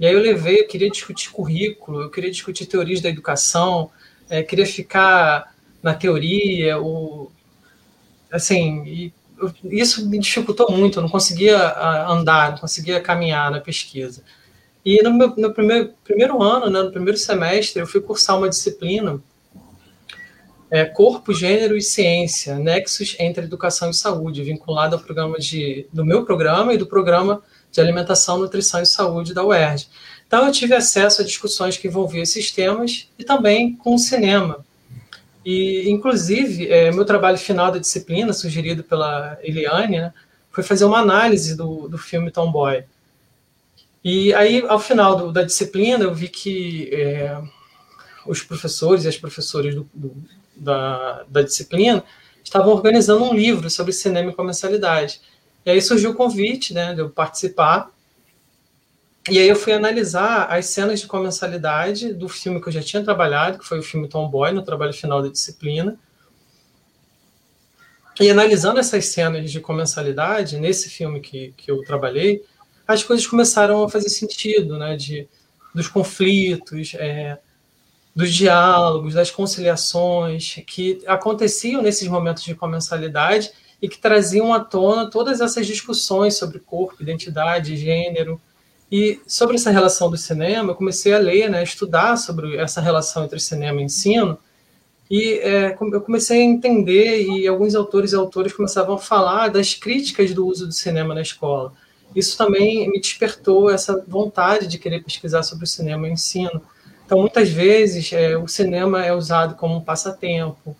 e 0.00 0.06
aí 0.06 0.14
eu 0.14 0.18
levei, 0.18 0.60
eu 0.60 0.66
queria 0.66 0.88
discutir 0.88 1.30
currículo, 1.30 2.00
eu 2.00 2.10
queria 2.10 2.30
discutir 2.30 2.64
teorias 2.64 3.02
da 3.02 3.10
educação, 3.10 3.90
é, 4.30 4.42
queria 4.42 4.64
ficar 4.64 5.54
na 5.82 5.92
teoria, 5.92 6.80
o, 6.80 7.30
assim, 8.32 9.12
isso 9.64 10.08
me 10.08 10.18
dificultou 10.20 10.72
muito, 10.72 10.98
eu 10.98 11.02
não 11.02 11.10
conseguia 11.10 11.58
andar, 12.08 12.52
não 12.52 12.58
conseguia 12.58 12.98
caminhar 12.98 13.50
na 13.50 13.60
pesquisa. 13.60 14.24
E 14.82 15.02
no, 15.02 15.12
meu, 15.12 15.34
no 15.36 15.52
primeiro, 15.52 15.92
primeiro 16.02 16.42
ano, 16.42 16.70
né, 16.70 16.82
no 16.82 16.92
primeiro 16.92 17.18
semestre, 17.18 17.82
eu 17.82 17.86
fui 17.86 18.00
cursar 18.00 18.38
uma 18.38 18.48
disciplina, 18.48 19.20
é, 20.70 20.84
Corpo, 20.84 21.32
Gênero 21.32 21.76
e 21.76 21.82
Ciência, 21.82 22.56
Nexos 22.56 23.16
entre 23.18 23.44
Educação 23.44 23.90
e 23.90 23.94
Saúde, 23.94 24.42
vinculada 24.42 24.96
ao 24.96 25.02
programa 25.02 25.38
de, 25.38 25.86
do 25.92 26.04
meu 26.04 26.24
programa 26.24 26.74
e 26.74 26.78
do 26.78 26.86
programa 26.86 27.42
de 27.70 27.80
Alimentação, 27.80 28.38
Nutrição 28.38 28.82
e 28.82 28.86
Saúde 28.86 29.34
da 29.34 29.44
UERJ. 29.44 29.88
Então, 30.26 30.44
eu 30.44 30.52
tive 30.52 30.74
acesso 30.74 31.22
a 31.22 31.24
discussões 31.24 31.76
que 31.76 31.86
envolviam 31.86 32.22
esses 32.22 32.50
temas 32.50 33.08
e 33.18 33.24
também 33.24 33.76
com 33.76 33.94
o 33.94 33.98
cinema. 33.98 34.64
E, 35.44 35.88
inclusive, 35.88 36.68
é, 36.68 36.90
meu 36.90 37.04
trabalho 37.04 37.38
final 37.38 37.70
da 37.70 37.78
disciplina, 37.78 38.32
sugerido 38.32 38.82
pela 38.82 39.38
Eliane, 39.42 40.00
né, 40.00 40.12
foi 40.50 40.64
fazer 40.64 40.84
uma 40.84 40.98
análise 40.98 41.56
do, 41.56 41.86
do 41.86 41.96
filme 41.96 42.32
Tomboy. 42.32 42.82
E 44.02 44.34
aí, 44.34 44.64
ao 44.66 44.80
final 44.80 45.16
do, 45.16 45.32
da 45.32 45.42
disciplina, 45.42 46.02
eu 46.02 46.14
vi 46.14 46.28
que 46.28 46.88
é, 46.92 47.40
os 48.26 48.42
professores 48.42 49.04
e 49.04 49.08
as 49.08 49.16
professoras 49.16 49.74
do, 49.74 49.88
do, 49.92 50.16
da, 50.54 51.24
da 51.28 51.42
disciplina 51.42 52.04
estavam 52.42 52.72
organizando 52.72 53.24
um 53.24 53.34
livro 53.34 53.68
sobre 53.70 53.92
cinema 53.92 54.30
e 54.30 54.34
comercialidade. 54.34 55.20
E 55.64 55.70
aí 55.70 55.82
surgiu 55.82 56.10
o 56.10 56.14
convite 56.14 56.72
né, 56.72 56.94
de 56.94 57.00
eu 57.00 57.10
participar 57.10 57.90
e 59.28 59.40
aí 59.40 59.48
eu 59.48 59.56
fui 59.56 59.72
analisar 59.72 60.44
as 60.44 60.66
cenas 60.66 61.00
de 61.00 61.06
comensalidade 61.08 62.14
do 62.14 62.28
filme 62.28 62.60
que 62.60 62.68
eu 62.68 62.72
já 62.72 62.80
tinha 62.80 63.02
trabalhado, 63.02 63.58
que 63.58 63.66
foi 63.66 63.80
o 63.80 63.82
filme 63.82 64.08
Tomboy, 64.08 64.52
no 64.52 64.62
trabalho 64.62 64.92
final 64.92 65.20
da 65.20 65.28
disciplina. 65.28 65.98
E 68.20 68.30
analisando 68.30 68.78
essas 68.78 69.06
cenas 69.06 69.50
de 69.50 69.60
comensalidade, 69.60 70.60
nesse 70.60 70.88
filme 70.88 71.20
que, 71.20 71.52
que 71.56 71.68
eu 71.68 71.82
trabalhei, 71.82 72.44
as 72.86 73.02
coisas 73.02 73.26
começaram 73.26 73.82
a 73.82 73.88
fazer 73.88 74.08
sentido, 74.08 74.78
né? 74.78 74.96
De, 74.96 75.28
dos 75.74 75.88
conflitos, 75.88 76.94
é, 76.94 77.36
dos 78.16 78.32
diálogos, 78.32 79.12
das 79.12 79.30
conciliações 79.30 80.62
que 80.66 81.02
aconteciam 81.06 81.82
nesses 81.82 82.08
momentos 82.08 82.42
de 82.42 82.54
comensalidade 82.54 83.52
e 83.80 83.90
que 83.90 83.98
traziam 83.98 84.54
à 84.54 84.60
tona 84.60 85.10
todas 85.10 85.42
essas 85.42 85.66
discussões 85.66 86.34
sobre 86.34 86.58
corpo, 86.58 87.02
identidade, 87.02 87.76
gênero, 87.76 88.40
e 88.90 89.20
sobre 89.26 89.56
essa 89.56 89.70
relação 89.70 90.10
do 90.10 90.16
cinema, 90.16 90.70
eu 90.70 90.74
comecei 90.74 91.12
a 91.12 91.18
ler, 91.18 91.50
né, 91.50 91.62
estudar 91.62 92.16
sobre 92.16 92.56
essa 92.56 92.80
relação 92.80 93.24
entre 93.24 93.38
cinema 93.38 93.82
e 93.82 93.84
ensino, 93.84 94.38
e 95.10 95.34
é, 95.40 95.76
eu 95.92 96.00
comecei 96.00 96.40
a 96.40 96.44
entender, 96.44 97.26
e 97.26 97.46
alguns 97.46 97.74
autores 97.74 98.12
e 98.12 98.16
autores 98.16 98.52
começavam 98.52 98.94
a 98.94 98.98
falar 98.98 99.48
das 99.48 99.74
críticas 99.74 100.32
do 100.32 100.46
uso 100.46 100.66
do 100.66 100.72
cinema 100.72 101.14
na 101.14 101.20
escola. 101.20 101.72
Isso 102.14 102.38
também 102.38 102.88
me 102.88 103.00
despertou 103.00 103.68
essa 103.68 104.02
vontade 104.08 104.66
de 104.66 104.78
querer 104.78 105.02
pesquisar 105.02 105.42
sobre 105.42 105.64
o 105.64 105.68
cinema 105.68 106.06
e 106.06 106.10
o 106.10 106.12
ensino. 106.12 106.62
Então, 107.06 107.20
muitas 107.20 107.48
vezes, 107.48 108.12
é, 108.12 108.36
o 108.36 108.48
cinema 108.48 109.06
é 109.06 109.14
usado 109.14 109.54
como 109.54 109.76
um 109.76 109.80
passatempo, 109.80 110.76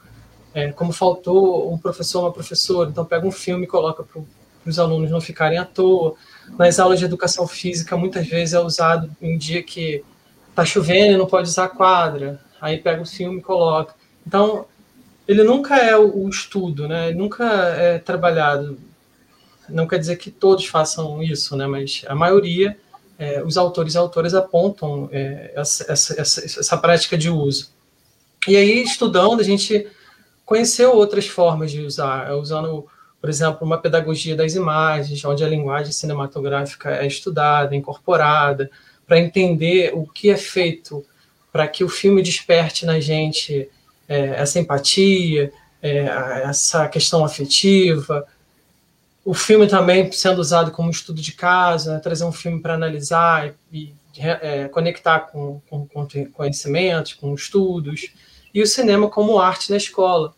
é, 0.52 0.72
como 0.72 0.92
faltou 0.92 1.72
um 1.72 1.78
professor 1.78 2.22
uma 2.22 2.32
professora, 2.32 2.90
então 2.90 3.04
pega 3.04 3.24
um 3.24 3.30
filme 3.30 3.64
e 3.64 3.68
coloca 3.68 4.02
para 4.02 4.20
os 4.66 4.78
alunos 4.78 5.10
não 5.10 5.20
ficarem 5.20 5.56
à 5.56 5.64
toa 5.64 6.16
nas 6.58 6.80
aulas 6.80 6.98
de 6.98 7.04
educação 7.04 7.46
física, 7.46 7.96
muitas 7.96 8.26
vezes 8.26 8.54
é 8.54 8.60
usado 8.60 9.10
em 9.22 9.38
dia 9.38 9.62
que 9.62 10.02
está 10.50 10.64
chovendo 10.64 11.14
e 11.14 11.16
não 11.16 11.26
pode 11.26 11.48
usar 11.48 11.68
quadra. 11.68 12.40
Aí 12.60 12.78
pega 12.78 13.02
o 13.02 13.06
filme 13.06 13.38
e 13.38 13.42
coloca. 13.42 13.94
Então, 14.26 14.66
ele 15.28 15.42
nunca 15.42 15.76
é 15.76 15.96
o, 15.96 16.28
estudo, 16.28 16.88
né? 16.88 17.08
Ele 17.08 17.18
nunca 17.18 17.44
é 17.44 17.98
trabalhado. 17.98 18.78
Não 19.68 19.86
quer 19.86 19.98
dizer 19.98 20.16
que 20.16 20.30
todos 20.30 20.66
façam 20.66 21.22
isso, 21.22 21.56
né? 21.56 21.66
Mas 21.66 22.02
a 22.06 22.14
maioria, 22.14 22.76
é, 23.18 23.42
os 23.42 23.56
autores 23.56 23.94
e 23.94 23.98
autoras 23.98 24.34
apontam 24.34 25.08
é, 25.12 25.52
essa, 25.54 25.92
essa, 25.92 26.20
essa, 26.20 26.44
essa 26.44 26.76
prática 26.76 27.16
de 27.16 27.30
uso. 27.30 27.70
E 28.46 28.56
aí, 28.56 28.82
estudando, 28.82 29.40
a 29.40 29.44
gente 29.44 29.88
conheceu 30.44 30.94
outras 30.94 31.26
formas 31.26 31.70
de 31.70 31.80
usar, 31.80 32.32
usando 32.34 32.86
por 33.20 33.30
exemplo, 33.30 33.66
uma 33.66 33.78
pedagogia 33.78 34.36
das 34.36 34.54
imagens, 34.54 35.24
onde 35.24 35.42
a 35.42 35.48
linguagem 35.48 35.90
cinematográfica 35.92 36.90
é 36.90 37.06
estudada, 37.06 37.74
incorporada, 37.74 38.70
para 39.04 39.18
entender 39.18 39.92
o 39.94 40.06
que 40.06 40.30
é 40.30 40.36
feito 40.36 41.04
para 41.52 41.66
que 41.66 41.82
o 41.82 41.88
filme 41.88 42.22
desperte 42.22 42.84
na 42.84 43.00
gente 43.00 43.68
é, 44.08 44.40
essa 44.40 44.60
empatia, 44.60 45.50
é, 45.82 46.04
essa 46.44 46.86
questão 46.86 47.24
afetiva. 47.24 48.26
O 49.26 49.34
filme 49.34 49.66
também 49.66 50.12
sendo 50.12 50.38
usado 50.38 50.70
como 50.70 50.88
estudo 50.88 51.20
de 51.20 51.32
casa, 51.32 51.98
trazer 51.98 52.24
um 52.24 52.30
filme 52.30 52.62
para 52.62 52.74
analisar 52.74 53.52
e, 53.72 53.92
é, 54.16 54.68
conectar 54.68 55.18
com, 55.18 55.60
com, 55.68 55.84
com 55.84 56.06
conhecimentos, 56.32 57.12
com 57.12 57.34
estudos. 57.34 58.12
E 58.54 58.62
o 58.62 58.66
cinema 58.68 59.10
como 59.10 59.40
arte 59.40 59.68
na 59.68 59.76
escola 59.76 60.32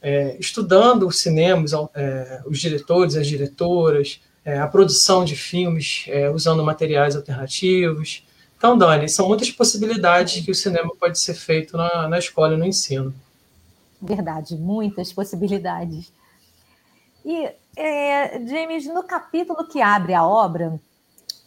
é, 0.00 0.36
estudando 0.38 1.04
os, 1.04 1.26
é, 1.26 2.42
os, 2.46 2.60
diretores, 2.60 3.16
as 3.16 3.26
diretoras, 3.26 4.20
é, 4.44 4.56
a 4.56 4.68
produção 4.68 5.24
de 5.24 5.34
filmes 5.34 6.04
é, 6.06 6.30
usando 6.30 6.62
materiais 6.62 7.16
alternativos. 7.16 8.24
Então, 8.56 8.78
Dani, 8.78 9.08
são 9.08 9.26
muitas 9.26 9.50
possibilidades 9.50 10.44
que 10.44 10.52
o 10.52 10.54
cinema 10.54 10.92
pode 10.94 11.18
ser 11.18 11.34
feito 11.34 11.76
na, 11.76 12.06
na 12.06 12.20
escola 12.20 12.54
e 12.54 12.56
no 12.56 12.64
ensino. 12.64 13.12
Verdade, 14.00 14.54
muitas 14.54 15.12
possibilidades. 15.12 16.12
E, 17.24 17.50
é, 17.76 18.40
James, 18.46 18.86
no 18.86 19.02
capítulo 19.02 19.68
que 19.68 19.82
abre 19.82 20.14
a 20.14 20.26
obra, 20.26 20.80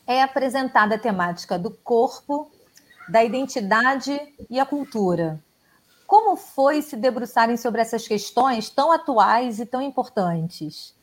é 0.06 0.22
apresentada 0.22 0.96
a 0.96 1.00
temática 1.00 1.58
do 1.58 1.72
corpo, 1.72 2.52
da 3.10 3.24
identidade 3.24 4.20
e 4.50 4.60
a 4.60 4.66
cultura. 4.66 5.40
Como 6.06 6.36
foi 6.36 6.82
se 6.82 6.96
debruçarem 6.96 7.58
sobre 7.58 7.82
essas 7.82 8.08
questões 8.08 8.70
tão 8.70 8.92
atuais 8.92 9.60
e 9.60 9.66
tão 9.66 9.82
importantes? 9.82 10.96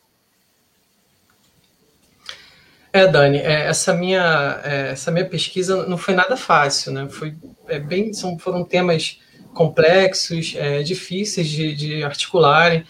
É, 2.92 3.06
Dani, 3.06 3.38
é, 3.38 3.66
essa 3.66 3.92
minha 3.92 4.60
é, 4.64 4.92
essa 4.92 5.10
minha 5.10 5.28
pesquisa 5.28 5.86
não 5.86 5.98
foi 5.98 6.14
nada 6.14 6.36
fácil, 6.36 6.92
né? 6.92 7.08
Foi 7.10 7.36
é, 7.68 7.78
bem 7.78 8.12
são, 8.12 8.38
foram 8.38 8.64
temas 8.64 9.20
complexos, 9.52 10.54
é, 10.56 10.82
difíceis 10.82 11.48
de, 11.48 11.74
de 11.74 12.02
articularem. 12.02 12.86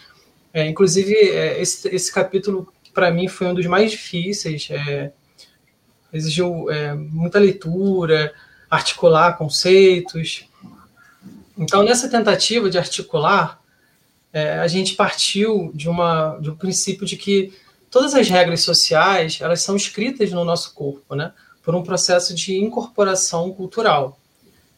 É, 0.57 0.67
inclusive 0.67 1.13
esse, 1.13 1.87
esse 1.95 2.11
capítulo 2.11 2.73
para 2.95 3.11
mim 3.11 3.29
foi 3.29 3.47
um 3.47 3.53
dos 3.53 3.67
mais 3.67 3.91
difíceis. 3.91 4.71
exigiu 6.11 6.65
muita 7.13 7.39
leitura, 7.39 8.33
articular 8.71 9.37
conceitos. 9.37 10.49
Então, 11.59 11.83
nessa 11.83 12.09
tentativa 12.09 12.71
de 12.71 12.79
articular, 12.79 13.61
é, 14.33 14.59
a 14.59 14.67
gente 14.67 14.95
partiu 14.95 15.71
de, 15.75 15.91
uma, 15.91 16.39
de 16.41 16.49
um 16.49 16.57
princípio 16.57 17.05
de 17.05 17.19
que 17.19 17.53
todas 17.91 18.15
as 18.15 18.27
regras 18.27 18.63
sociais 18.63 19.39
elas 19.43 19.61
são 19.61 19.77
escritas 19.77 20.33
no 20.33 20.43
nosso 20.43 20.73
corpo, 20.73 21.15
né? 21.15 21.35
Por 21.63 21.75
um 21.75 21.83
processo 21.83 22.33
de 22.33 22.57
incorporação 22.57 23.53
cultural. 23.53 24.19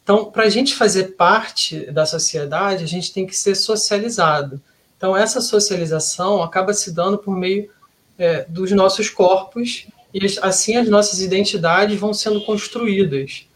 Então, 0.02 0.24
para 0.24 0.42
a 0.42 0.50
gente 0.50 0.74
fazer 0.74 1.14
parte 1.16 1.88
da 1.92 2.04
sociedade, 2.04 2.82
a 2.82 2.88
gente 2.88 3.12
tem 3.12 3.24
que 3.24 3.36
ser 3.36 3.54
socializado. 3.54 4.60
Então, 4.98 5.16
essa 5.16 5.40
socialização 5.40 6.42
acaba 6.42 6.74
se 6.74 6.92
dando 6.92 7.16
por 7.16 7.34
meio 7.34 7.70
é, 8.18 8.44
dos 8.48 8.70
nossos 8.72 9.08
corpos 9.08 9.86
e 10.12 10.20
assim 10.42 10.76
as 10.76 10.88
nossas 10.88 11.20
identidades 11.20 11.98
vão 11.98 12.12
sendo 12.12 12.40
construídas 12.44 13.46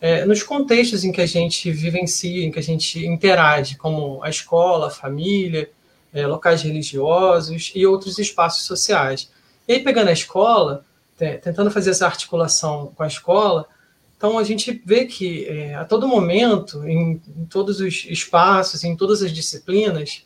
é, 0.00 0.24
nos 0.24 0.42
contextos 0.42 1.04
em 1.04 1.12
que 1.12 1.20
a 1.20 1.26
gente 1.26 1.70
vivencia, 1.70 2.44
em 2.44 2.50
que 2.50 2.58
a 2.58 2.62
gente 2.62 3.04
interage, 3.06 3.76
como 3.76 4.22
a 4.22 4.30
escola, 4.30 4.88
a 4.88 4.90
família, 4.90 5.70
é, 6.12 6.26
locais 6.26 6.62
religiosos 6.62 7.72
e 7.74 7.86
outros 7.86 8.18
espaços 8.18 8.64
sociais. 8.64 9.30
E 9.66 9.74
aí, 9.74 9.80
pegando 9.80 10.08
a 10.08 10.12
escola, 10.12 10.84
tentando 11.16 11.70
fazer 11.70 11.90
essa 11.90 12.06
articulação 12.06 12.92
com 12.96 13.02
a 13.04 13.06
escola, 13.06 13.68
então 14.16 14.38
a 14.38 14.44
gente 14.44 14.82
vê 14.84 15.04
que 15.04 15.46
é, 15.46 15.74
a 15.74 15.84
todo 15.84 16.08
momento, 16.08 16.86
em, 16.86 17.20
em, 17.36 17.44
todos 17.44 17.80
os 17.80 18.04
espaços, 18.04 18.82
em 18.82 18.96
todas 18.96 19.22
as 19.22 19.32
disciplinas, 19.32 20.24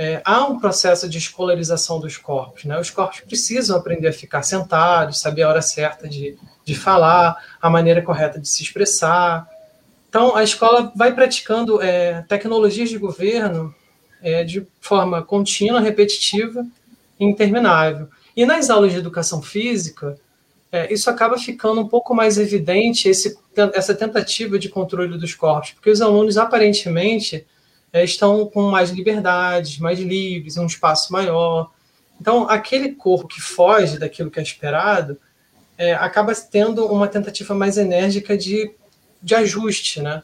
é, 0.00 0.22
há 0.24 0.46
um 0.46 0.60
processo 0.60 1.08
de 1.08 1.18
escolarização 1.18 1.98
dos 1.98 2.16
corpos. 2.16 2.64
Né? 2.64 2.78
Os 2.78 2.88
corpos 2.88 3.18
precisam 3.18 3.76
aprender 3.76 4.06
a 4.06 4.12
ficar 4.12 4.44
sentados, 4.44 5.18
saber 5.18 5.42
a 5.42 5.48
hora 5.48 5.60
certa 5.60 6.08
de, 6.08 6.38
de 6.64 6.74
falar, 6.76 7.36
a 7.60 7.68
maneira 7.68 8.00
correta 8.00 8.38
de 8.38 8.48
se 8.48 8.62
expressar. 8.62 9.48
Então, 10.08 10.36
a 10.36 10.44
escola 10.44 10.92
vai 10.94 11.12
praticando 11.12 11.82
é, 11.82 12.22
tecnologias 12.28 12.88
de 12.88 12.96
governo 12.96 13.74
é, 14.22 14.44
de 14.44 14.64
forma 14.80 15.20
contínua, 15.20 15.80
repetitiva 15.80 16.64
e 17.18 17.24
interminável. 17.24 18.08
E 18.36 18.46
nas 18.46 18.70
aulas 18.70 18.92
de 18.92 18.98
educação 18.98 19.42
física, 19.42 20.16
é, 20.70 20.92
isso 20.94 21.10
acaba 21.10 21.36
ficando 21.36 21.80
um 21.80 21.88
pouco 21.88 22.14
mais 22.14 22.38
evidente, 22.38 23.08
esse, 23.08 23.36
essa 23.74 23.96
tentativa 23.96 24.60
de 24.60 24.68
controle 24.68 25.18
dos 25.18 25.34
corpos, 25.34 25.72
porque 25.72 25.90
os 25.90 26.00
alunos 26.00 26.38
aparentemente 26.38 27.44
é, 27.92 28.04
estão 28.04 28.46
com 28.46 28.62
mais 28.62 28.90
liberdades, 28.90 29.78
mais 29.78 29.98
livres, 29.98 30.56
um 30.56 30.66
espaço 30.66 31.12
maior. 31.12 31.70
Então, 32.20 32.48
aquele 32.48 32.94
corpo 32.94 33.28
que 33.28 33.40
foge 33.40 33.98
daquilo 33.98 34.30
que 34.30 34.38
é 34.38 34.42
esperado 34.42 35.18
é, 35.76 35.94
acaba 35.94 36.34
tendo 36.34 36.86
uma 36.86 37.06
tentativa 37.06 37.54
mais 37.54 37.78
enérgica 37.78 38.36
de, 38.36 38.70
de 39.22 39.34
ajuste, 39.34 40.02
né? 40.02 40.22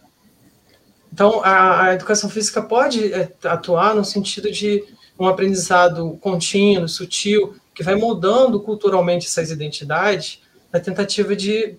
Então, 1.13 1.41
a, 1.45 1.85
a 1.85 1.95
educação 1.95 2.29
física 2.29 2.61
pode 2.61 3.13
é, 3.13 3.31
atuar 3.45 3.95
no 3.95 4.05
sentido 4.05 4.51
de 4.51 4.85
um 5.19 5.29
aprendizado 5.29 6.19
contínuo, 6.21 6.89
sutil, 6.89 7.55
que 7.73 7.85
vai 7.85 7.95
moldando 7.95 8.61
culturalmente 8.61 9.27
essas 9.27 9.51
identidades 9.51 10.43
na 10.73 10.81
tentativa 10.81 11.37
de 11.37 11.77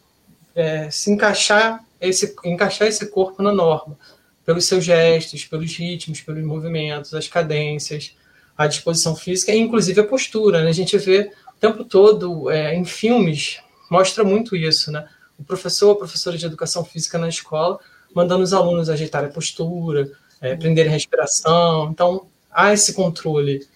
é, 0.56 0.90
se 0.90 1.12
encaixar 1.12 1.84
esse, 2.00 2.34
encaixar 2.46 2.88
esse 2.88 3.08
corpo 3.08 3.44
na 3.44 3.52
norma, 3.52 3.98
pelos 4.46 4.66
seus 4.66 4.84
gestos, 4.84 5.46
pelos 5.46 5.76
ritmos, 5.76 6.22
pelos 6.22 6.44
movimentos, 6.44 7.14
as 7.14 7.28
cadências, 7.28 8.16
a 8.58 8.68
disposição 8.68 9.16
física 9.16 9.52
e 9.52 9.58
inclusive 9.58 10.00
a 10.00 10.06
postura. 10.06 10.64
Né? 10.64 10.70
A 10.70 10.74
gente 10.74 10.98
vê 10.98 11.32
o 11.50 11.60
tempo 11.60 11.84
todo 11.84 12.50
é, 12.50 12.76
em 12.76 12.86
filmes, 12.86 13.60
mostra 13.90 14.24
muito 14.24 14.56
isso, 14.56 14.92
né? 14.92 15.08
O 15.38 15.44
professor, 15.44 15.92
a 15.92 15.96
professora 15.96 16.38
de 16.38 16.46
educação 16.46 16.86
física 16.86 17.18
na 17.18 17.28
escola, 17.28 17.78
mandando 18.14 18.44
os 18.44 18.54
alunos 18.54 18.90
ajeitar 18.90 19.26
a 19.26 19.28
postura, 19.28 20.10
é, 20.40 20.54
aprender 20.54 20.88
a 20.88 20.92
respiração. 20.92 21.90
Então, 21.92 22.28
há 22.50 22.72
esse 22.72 22.94
controle 22.94 23.68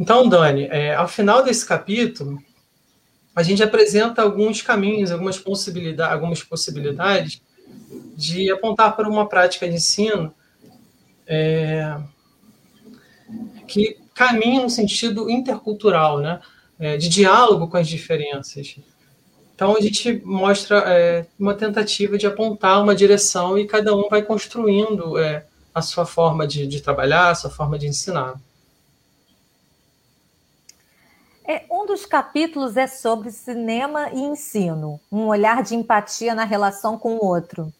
então, 0.00 0.26
Dani, 0.26 0.66
é, 0.70 0.94
ao 0.94 1.06
final 1.06 1.44
desse 1.44 1.66
capítulo, 1.66 2.42
a 3.36 3.42
gente 3.42 3.62
apresenta 3.62 4.22
alguns 4.22 4.62
caminhos, 4.62 5.10
algumas 5.10 5.38
possibilidades, 5.38 6.14
algumas 6.14 6.42
possibilidades 6.42 7.42
de 8.16 8.50
apontar 8.50 8.94
para 8.96 9.08
uma 9.08 9.28
prática 9.28 9.68
de 9.68 9.76
ensino 9.76 10.34
é, 11.26 11.96
que 13.66 13.98
caminha 14.14 14.62
no 14.62 14.70
sentido 14.70 15.30
intercultural, 15.30 16.18
né? 16.18 16.40
É, 16.78 16.96
de 16.96 17.08
diálogo 17.08 17.68
com 17.68 17.76
as 17.76 17.86
diferenças. 17.86 18.76
Então, 19.54 19.76
a 19.76 19.80
gente 19.80 20.22
mostra 20.24 20.78
é, 20.86 21.26
uma 21.38 21.54
tentativa 21.54 22.16
de 22.16 22.26
apontar 22.26 22.82
uma 22.82 22.94
direção 22.94 23.58
e 23.58 23.66
cada 23.66 23.94
um 23.94 24.08
vai 24.08 24.22
construindo 24.22 25.18
é, 25.18 25.44
a 25.74 25.82
sua 25.82 26.06
forma 26.06 26.46
de, 26.46 26.66
de 26.66 26.80
trabalhar, 26.80 27.30
a 27.30 27.34
sua 27.34 27.50
forma 27.50 27.78
de 27.78 27.86
ensinar. 27.86 28.40
É, 31.46 31.64
um 31.70 31.86
dos 31.86 32.06
capítulos 32.06 32.76
é 32.76 32.86
sobre 32.86 33.30
cinema 33.30 34.10
e 34.12 34.20
ensino, 34.20 35.00
um 35.10 35.26
olhar 35.26 35.62
de 35.62 35.74
empatia 35.74 36.34
na 36.34 36.44
relação 36.44 36.98
com 36.98 37.14
o 37.14 37.24
outro. 37.24 37.72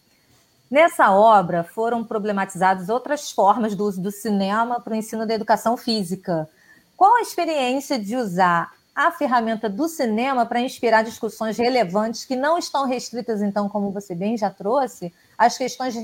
Nessa 0.71 1.11
obra 1.13 1.65
foram 1.65 2.05
problematizadas 2.05 2.89
outras 2.89 3.31
formas 3.31 3.75
do 3.75 3.85
uso 3.85 4.01
do 4.01 4.11
cinema 4.11 4.81
para 4.81 4.93
o 4.93 4.97
ensino 4.97 5.27
da 5.27 5.35
educação 5.35 5.77
física. 5.77 6.49
Qual 6.97 7.17
a 7.17 7.23
experiência 7.23 7.99
de 7.99 8.17
usar 8.17 8.73
a 8.95 9.11
ferramenta 9.11 9.69
do 9.69 9.89
cinema 9.89 10.47
para 10.47 10.61
inspirar 10.61 11.03
discussões 11.03 11.57
relevantes 11.57 12.25
que 12.25 12.37
não 12.37 12.59
estão 12.59 12.87
restritas, 12.87 13.43
então, 13.43 13.69
como 13.69 13.91
você 13.91 14.15
bem 14.15 14.37
já 14.37 14.51
trouxe, 14.51 15.13
às 15.37 15.57
questões 15.57 15.95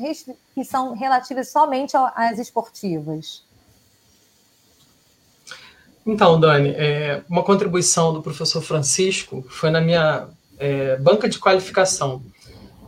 que 0.54 0.64
são 0.64 0.94
relativas 0.94 1.50
somente 1.50 1.96
às 2.14 2.38
esportivas? 2.38 3.45
Então, 6.06 6.38
Dani, 6.38 6.70
é, 6.70 7.22
uma 7.28 7.42
contribuição 7.42 8.12
do 8.12 8.22
professor 8.22 8.62
Francisco 8.62 9.44
foi 9.48 9.70
na 9.70 9.80
minha 9.80 10.28
é, 10.56 10.96
banca 10.98 11.28
de 11.28 11.38
qualificação. 11.38 12.22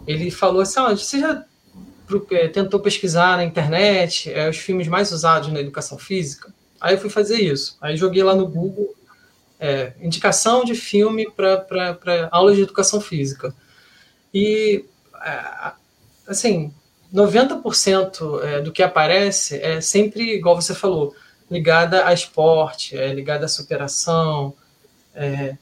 Ele 0.06 0.30
falou 0.30 0.62
assim: 0.62 0.80
você 0.90 1.18
já 1.18 1.44
é, 2.30 2.48
tentou 2.48 2.78
pesquisar 2.78 3.36
na 3.36 3.44
internet 3.44 4.32
é, 4.32 4.48
os 4.48 4.56
filmes 4.56 4.86
mais 4.86 5.10
usados 5.10 5.52
na 5.52 5.60
educação 5.60 5.98
física? 5.98 6.54
Aí 6.80 6.94
eu 6.94 7.00
fui 7.00 7.10
fazer 7.10 7.38
isso. 7.38 7.76
Aí 7.80 7.96
joguei 7.96 8.22
lá 8.22 8.36
no 8.36 8.46
Google 8.46 8.94
é, 9.58 9.92
indicação 10.00 10.64
de 10.64 10.74
filme 10.74 11.28
para 11.30 12.28
aulas 12.30 12.56
de 12.56 12.62
educação 12.62 13.00
física. 13.00 13.52
E, 14.32 14.84
é, 15.24 15.72
assim, 16.26 16.72
90% 17.12 18.42
é, 18.42 18.60
do 18.60 18.70
que 18.70 18.82
aparece 18.82 19.60
é 19.60 19.80
sempre, 19.80 20.34
igual 20.34 20.54
você 20.54 20.74
falou, 20.74 21.14
ligada 21.50 22.06
a 22.06 22.12
esporte, 22.12 22.96
é 22.96 23.12
ligada 23.12 23.46
à 23.46 23.48
superação. 23.48 24.54
É, 25.14 25.56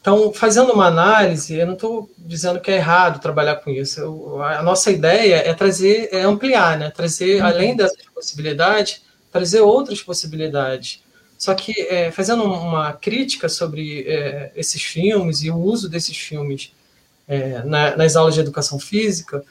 então, 0.00 0.32
fazendo 0.32 0.72
uma 0.72 0.86
análise, 0.86 1.54
eu 1.54 1.66
não 1.66 1.74
estou 1.74 2.10
dizendo 2.16 2.60
que 2.60 2.70
é 2.70 2.76
errado 2.76 3.20
trabalhar 3.20 3.56
com 3.56 3.70
isso. 3.70 4.00
Eu, 4.00 4.42
a 4.42 4.62
nossa 4.62 4.90
ideia 4.90 5.36
é 5.36 5.52
trazer, 5.52 6.08
é 6.12 6.22
ampliar, 6.22 6.78
né? 6.78 6.90
Trazer, 6.90 7.40
uhum. 7.40 7.46
além 7.46 7.76
dessas 7.76 8.04
possibilidades, 8.14 9.02
trazer 9.30 9.60
outras 9.60 10.00
possibilidades. 10.00 11.02
Só 11.36 11.54
que, 11.54 11.72
é, 11.88 12.10
fazendo 12.10 12.42
uma 12.44 12.92
crítica 12.92 13.48
sobre 13.48 14.04
é, 14.08 14.50
esses 14.56 14.82
filmes 14.82 15.42
e 15.42 15.50
o 15.50 15.56
uso 15.56 15.88
desses 15.88 16.16
filmes 16.16 16.72
é, 17.28 17.62
na, 17.64 17.96
nas 17.96 18.16
aulas 18.16 18.34
de 18.34 18.40
educação 18.40 18.78
física, 18.78 19.44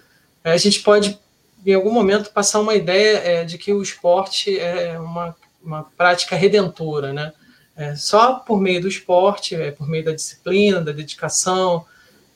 é, 0.44 0.52
a 0.52 0.58
gente 0.58 0.82
pode, 0.82 1.20
em 1.66 1.74
algum 1.74 1.92
momento, 1.92 2.32
passar 2.32 2.60
uma 2.62 2.74
ideia 2.74 3.18
é, 3.20 3.44
de 3.46 3.58
que 3.58 3.72
o 3.72 3.82
esporte 3.82 4.58
é 4.60 5.00
uma 5.00 5.36
uma 5.63 5.84
prática 5.84 6.36
redentora, 6.36 7.13
né? 7.13 7.34
É, 7.76 7.96
só 7.96 8.36
por 8.36 8.60
meio 8.60 8.82
do 8.82 8.88
esporte, 8.88 9.54
é, 9.54 9.70
por 9.70 9.88
meio 9.88 10.04
da 10.04 10.12
disciplina, 10.12 10.82
da 10.82 10.91
dedicação, 10.91 11.86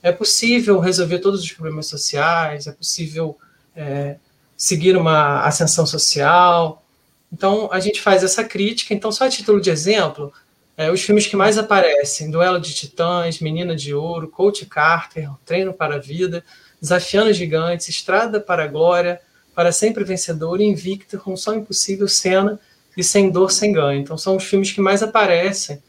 é 0.03 0.12
possível 0.12 0.79
resolver 0.79 1.17
todos 1.17 1.41
os 1.41 1.51
problemas 1.51 1.88
sociais, 1.88 2.67
é 2.67 2.71
possível 2.71 3.38
é, 3.75 4.17
seguir 4.55 4.95
uma 4.95 5.41
ascensão 5.41 5.86
social. 5.86 6.86
Então, 7.34 7.69
a 7.71 7.79
gente 7.79 7.99
faz 7.99 8.23
essa 8.23 8.43
crítica. 8.43 8.93
Então, 8.93 9.12
só 9.12 9.25
a 9.25 9.29
título 9.29 9.60
de 9.60 9.71
exemplo, 9.71 10.31
é, 10.77 10.91
os 10.91 11.01
filmes 11.01 11.25
que 11.25 11.36
mais 11.36 11.57
aparecem: 11.57 12.29
Duelo 12.29 12.60
de 12.60 12.73
Titãs, 12.73 13.39
Menina 13.39 13.75
de 13.75 13.93
Ouro, 13.95 14.27
Coach 14.27 14.65
Carter, 14.67 15.29
Treino 15.43 15.73
para 15.73 15.95
a 15.95 15.99
Vida, 15.99 16.43
Desafiando 16.79 17.34
Gigantes, 17.34 17.89
Estrada 17.89 18.39
para 18.39 18.65
a 18.65 18.67
Glória, 18.67 19.19
Para 19.55 19.71
Sempre 19.71 20.03
Vencedor, 20.03 20.62
Invicto, 20.62 21.21
Um 21.25 21.36
Som 21.36 21.55
Impossível, 21.55 22.07
Cena 22.07 22.60
e 22.95 23.04
Sem 23.04 23.32
Dor, 23.32 23.51
Sem 23.51 23.71
Ganho. 23.71 24.01
Então, 24.01 24.17
são 24.17 24.36
os 24.36 24.43
filmes 24.43 24.71
que 24.71 24.82
mais 24.82 25.01
aparecem 25.01 25.82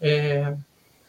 é, 0.00 0.54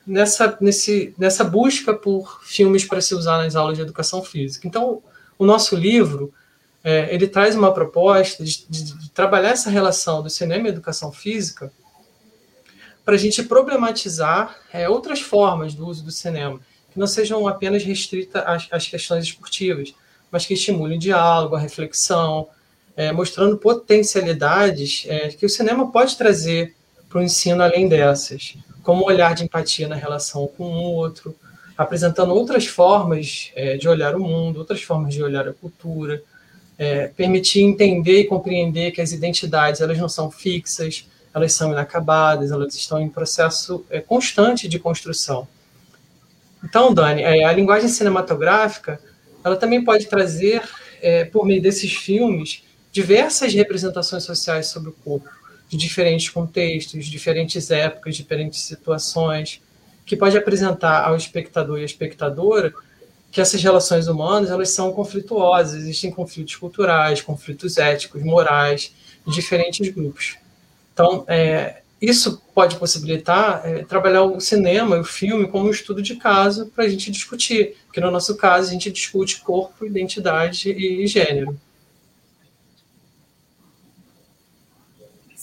nessa, 0.05 0.57
nesse, 0.59 1.13
nessa 1.17 1.43
busca 1.43 1.93
por 1.93 2.43
filmes 2.43 2.85
para 2.85 3.01
se 3.01 3.13
usar 3.13 3.37
nas 3.37 3.55
aulas 3.55 3.77
de 3.77 3.83
educação 3.83 4.23
física. 4.23 4.67
Então, 4.67 5.01
o 5.37 5.45
nosso 5.45 5.75
livro 5.75 6.33
é, 6.83 7.13
ele 7.13 7.27
traz 7.27 7.55
uma 7.55 7.73
proposta 7.73 8.43
de, 8.43 8.65
de, 8.67 8.83
de, 8.83 9.09
trabalhar 9.11 9.49
essa 9.49 9.69
relação 9.69 10.23
do 10.23 10.29
cinema 10.29 10.67
e 10.67 10.71
educação 10.71 11.11
física 11.11 11.71
para 13.03 13.15
a 13.15 13.17
gente 13.17 13.43
problematizar 13.43 14.57
é, 14.71 14.87
outras 14.87 15.19
formas 15.19 15.73
do 15.73 15.87
uso 15.87 16.03
do 16.03 16.11
cinema, 16.11 16.59
que 16.91 16.99
não 16.99 17.07
sejam 17.07 17.47
apenas 17.47 17.83
restritas 17.83 18.41
às, 18.45 18.67
às 18.71 18.87
questões 18.87 19.25
esportivas, 19.25 19.93
mas 20.31 20.45
que 20.45 20.53
estimulem 20.53 20.97
o 20.97 20.99
diálogo, 20.99 21.55
a 21.55 21.59
reflexão, 21.59 22.47
é, 22.95 23.11
mostrando 23.11 23.57
potencialidades 23.57 25.05
é, 25.07 25.29
que 25.29 25.45
o 25.45 25.49
cinema 25.49 25.91
pode 25.91 26.17
trazer 26.17 26.75
para 27.09 27.19
o 27.19 27.23
ensino 27.23 27.63
além 27.63 27.87
dessas, 27.87 28.55
como 28.83 29.05
olhar 29.05 29.33
de 29.33 29.43
empatia 29.43 29.87
na 29.87 29.95
relação 29.95 30.47
com 30.47 30.63
o 30.63 30.93
outro, 30.93 31.35
apresentando 31.77 32.33
outras 32.33 32.67
formas 32.67 33.51
é, 33.55 33.77
de 33.77 33.87
olhar 33.87 34.15
o 34.15 34.19
mundo, 34.19 34.59
outras 34.59 34.81
formas 34.81 35.13
de 35.13 35.23
olhar 35.23 35.47
a 35.47 35.53
cultura, 35.53 36.21
é, 36.77 37.07
permitir 37.07 37.61
entender 37.61 38.21
e 38.21 38.25
compreender 38.25 38.91
que 38.91 39.01
as 39.01 39.11
identidades 39.11 39.81
elas 39.81 39.97
não 39.97 40.09
são 40.09 40.29
fixas, 40.29 41.07
elas 41.33 41.53
são 41.53 41.71
inacabadas, 41.71 42.51
elas 42.51 42.75
estão 42.75 43.01
em 43.01 43.09
processo 43.09 43.85
é, 43.89 44.01
constante 44.01 44.67
de 44.67 44.77
construção. 44.77 45.47
Então, 46.63 46.93
Dani, 46.93 47.21
é, 47.21 47.43
a 47.43 47.51
linguagem 47.53 47.89
cinematográfica 47.89 48.99
ela 49.43 49.55
também 49.55 49.81
pode 49.81 50.07
trazer, 50.07 50.61
por 51.31 51.45
meio 51.45 51.61
desses 51.61 51.93
filmes, 51.93 52.61
diversas 52.91 53.53
representações 53.53 54.23
sociais 54.23 54.67
sobre 54.67 54.89
o 54.89 54.93
corpo, 54.93 55.29
de 55.67 55.77
diferentes 55.77 56.29
contextos, 56.29 57.05
diferentes 57.05 57.69
épocas, 57.69 58.15
diferentes 58.15 58.61
situações, 58.61 59.61
que 60.05 60.17
pode 60.17 60.35
apresentar 60.35 61.03
ao 61.03 61.15
espectador 61.15 61.77
e 61.77 61.83
à 61.83 61.85
espectadora 61.85 62.73
que 63.31 63.39
essas 63.39 63.61
relações 63.61 64.07
humanas 64.07 64.49
elas 64.49 64.71
são 64.71 64.91
conflituosas, 64.91 65.81
existem 65.81 66.09
conflitos 66.09 66.55
culturais, 66.55 67.21
conflitos 67.21 67.77
éticos, 67.77 68.23
morais, 68.23 68.91
de 69.27 69.33
diferentes 69.33 69.87
grupos. 69.89 70.37
Então, 70.93 71.23
é, 71.27 71.81
isso 72.01 72.41
pode 72.55 72.77
possibilitar 72.77 73.61
é, 73.63 73.83
trabalhar 73.83 74.23
o 74.23 74.39
cinema 74.39 74.95
e 74.95 74.99
o 75.01 75.03
filme 75.03 75.47
como 75.47 75.67
um 75.67 75.71
estudo 75.71 76.01
de 76.01 76.15
caso 76.15 76.71
para 76.73 76.85
a 76.85 76.89
gente 76.89 77.11
discutir, 77.11 77.75
que 77.93 78.01
no 78.01 78.09
nosso 78.09 78.35
caso 78.35 78.69
a 78.69 78.73
gente 78.73 78.91
discute 78.91 79.41
corpo, 79.41 79.85
identidade 79.85 80.71
e 80.71 81.05
gênero. 81.05 81.55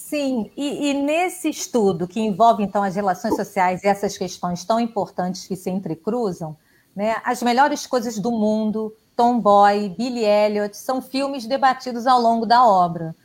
Sim, 0.09 0.53
e, 0.57 0.91
e, 0.91 0.95
nesse 0.95 1.49
estudo 1.51 2.07
que 2.07 2.21
envolve 2.21 2.63
então 2.63 2.81
as 2.85 2.95
relações 2.95 3.35
sociais 3.35 3.83
e 3.83 3.89
essas 3.89 4.17
questões 4.17 4.65
tão 4.65 4.79
importantes 4.79 5.49
que 5.49 5.57
se 5.57 5.69
entrecruzam, 5.69 6.57
né, 6.95 7.17
as 7.25 7.43
melhores 7.43 7.89
coisas 7.89 8.17
do 8.17 8.31
mundo, 8.31 8.95
Tomboy, 9.17 9.89
Billy 9.99 10.25
Elliot, 10.25 10.77
são 10.77 11.03
filmes 11.03 11.45
debatidos 11.45 12.07
ao 12.07 12.21
longo 12.21 12.47
da 12.47 12.65
obra. 12.65 13.17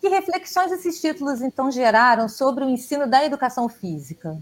Que 0.00 0.08
reflexões 0.08 0.72
esses 0.72 0.98
títulos, 0.98 1.42
então, 1.42 1.70
geraram 1.70 2.26
sobre 2.26 2.64
o 2.64 2.70
ensino 2.70 3.06
da 3.06 3.22
educação 3.22 3.68
física? 3.68 4.34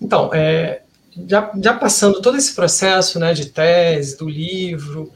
Então, 0.00 0.30
é, 0.32 0.84
já, 1.28 1.52
já, 1.60 1.74
passando 1.74 2.22
todo 2.22 2.38
esse 2.38 2.54
processo 2.54 3.18
né, 3.18 3.34
de 3.34 3.50
tese, 3.50 4.16
do 4.16 4.26
livro, 4.26 5.12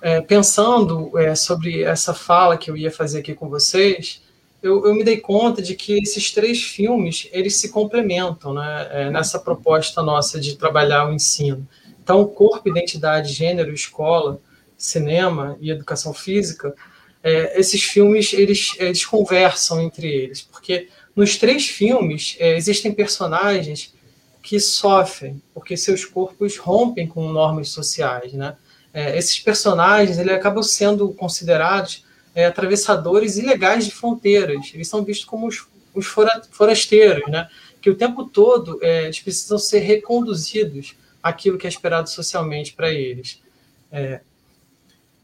é, 0.00 0.20
pensando 0.20 1.16
é, 1.18 1.34
sobre 1.34 1.82
essa 1.82 2.14
fala 2.14 2.56
que 2.56 2.70
eu 2.70 2.76
ia 2.76 2.90
fazer 2.90 3.20
aqui 3.20 3.34
com 3.34 3.48
vocês, 3.48 4.22
eu, 4.62 4.86
eu, 4.86 4.94
me 4.94 5.04
dei 5.04 5.18
conta 5.18 5.62
de 5.62 5.74
que 5.74 5.98
esses 6.02 6.32
três 6.32 6.62
filmes 6.62 7.28
eles 7.32 7.56
se 7.56 7.68
complementam 7.68 8.54
né, 8.54 8.88
é, 8.90 9.10
nessa 9.10 9.38
proposta 9.38 10.02
nossa 10.02 10.40
de 10.40 10.56
trabalhar 10.56 11.08
o 11.08 11.12
ensino. 11.12 11.66
Então, 12.02 12.26
corpo, 12.26 12.68
identidade, 12.68 13.32
gênero, 13.32 13.72
escola, 13.72 14.40
cinema 14.76 15.56
e 15.60 15.70
educação 15.70 16.12
física 16.12 16.74
é, 17.22 17.58
esses 17.58 17.82
filmes 17.82 18.32
eles, 18.32 18.74
eles 18.78 19.04
conversam 19.04 19.80
entre 19.80 20.06
eles, 20.06 20.40
porque 20.40 20.88
nos 21.14 21.36
três 21.36 21.66
filmes 21.66 22.36
é, 22.38 22.56
existem 22.56 22.92
personagens 22.92 23.94
que 24.42 24.58
sofrem 24.60 25.42
porque 25.52 25.76
seus 25.76 26.04
corpos 26.04 26.56
rompem 26.56 27.06
com 27.06 27.28
normas 27.30 27.68
sociais, 27.70 28.32
né? 28.32 28.56
É, 28.92 29.16
esses 29.18 29.38
personagens 29.38 30.18
eles 30.18 30.32
acabam 30.32 30.62
sendo 30.62 31.10
considerados 31.10 32.04
é, 32.34 32.46
atravessadores 32.46 33.36
ilegais 33.36 33.84
de 33.84 33.90
fronteiras. 33.90 34.70
Eles 34.72 34.88
são 34.88 35.04
vistos 35.04 35.26
como 35.26 35.46
os, 35.46 35.66
os 35.94 36.06
forasteiros, 36.50 37.28
né? 37.28 37.48
Que 37.80 37.90
o 37.90 37.96
tempo 37.96 38.24
todo 38.24 38.78
é, 38.82 39.04
eles 39.04 39.20
precisam 39.20 39.58
ser 39.58 39.80
reconduzidos 39.80 40.96
àquilo 41.22 41.58
que 41.58 41.66
é 41.66 41.70
esperado 41.70 42.08
socialmente 42.08 42.72
para 42.72 42.92
eles. 42.92 43.42
É, 43.90 44.20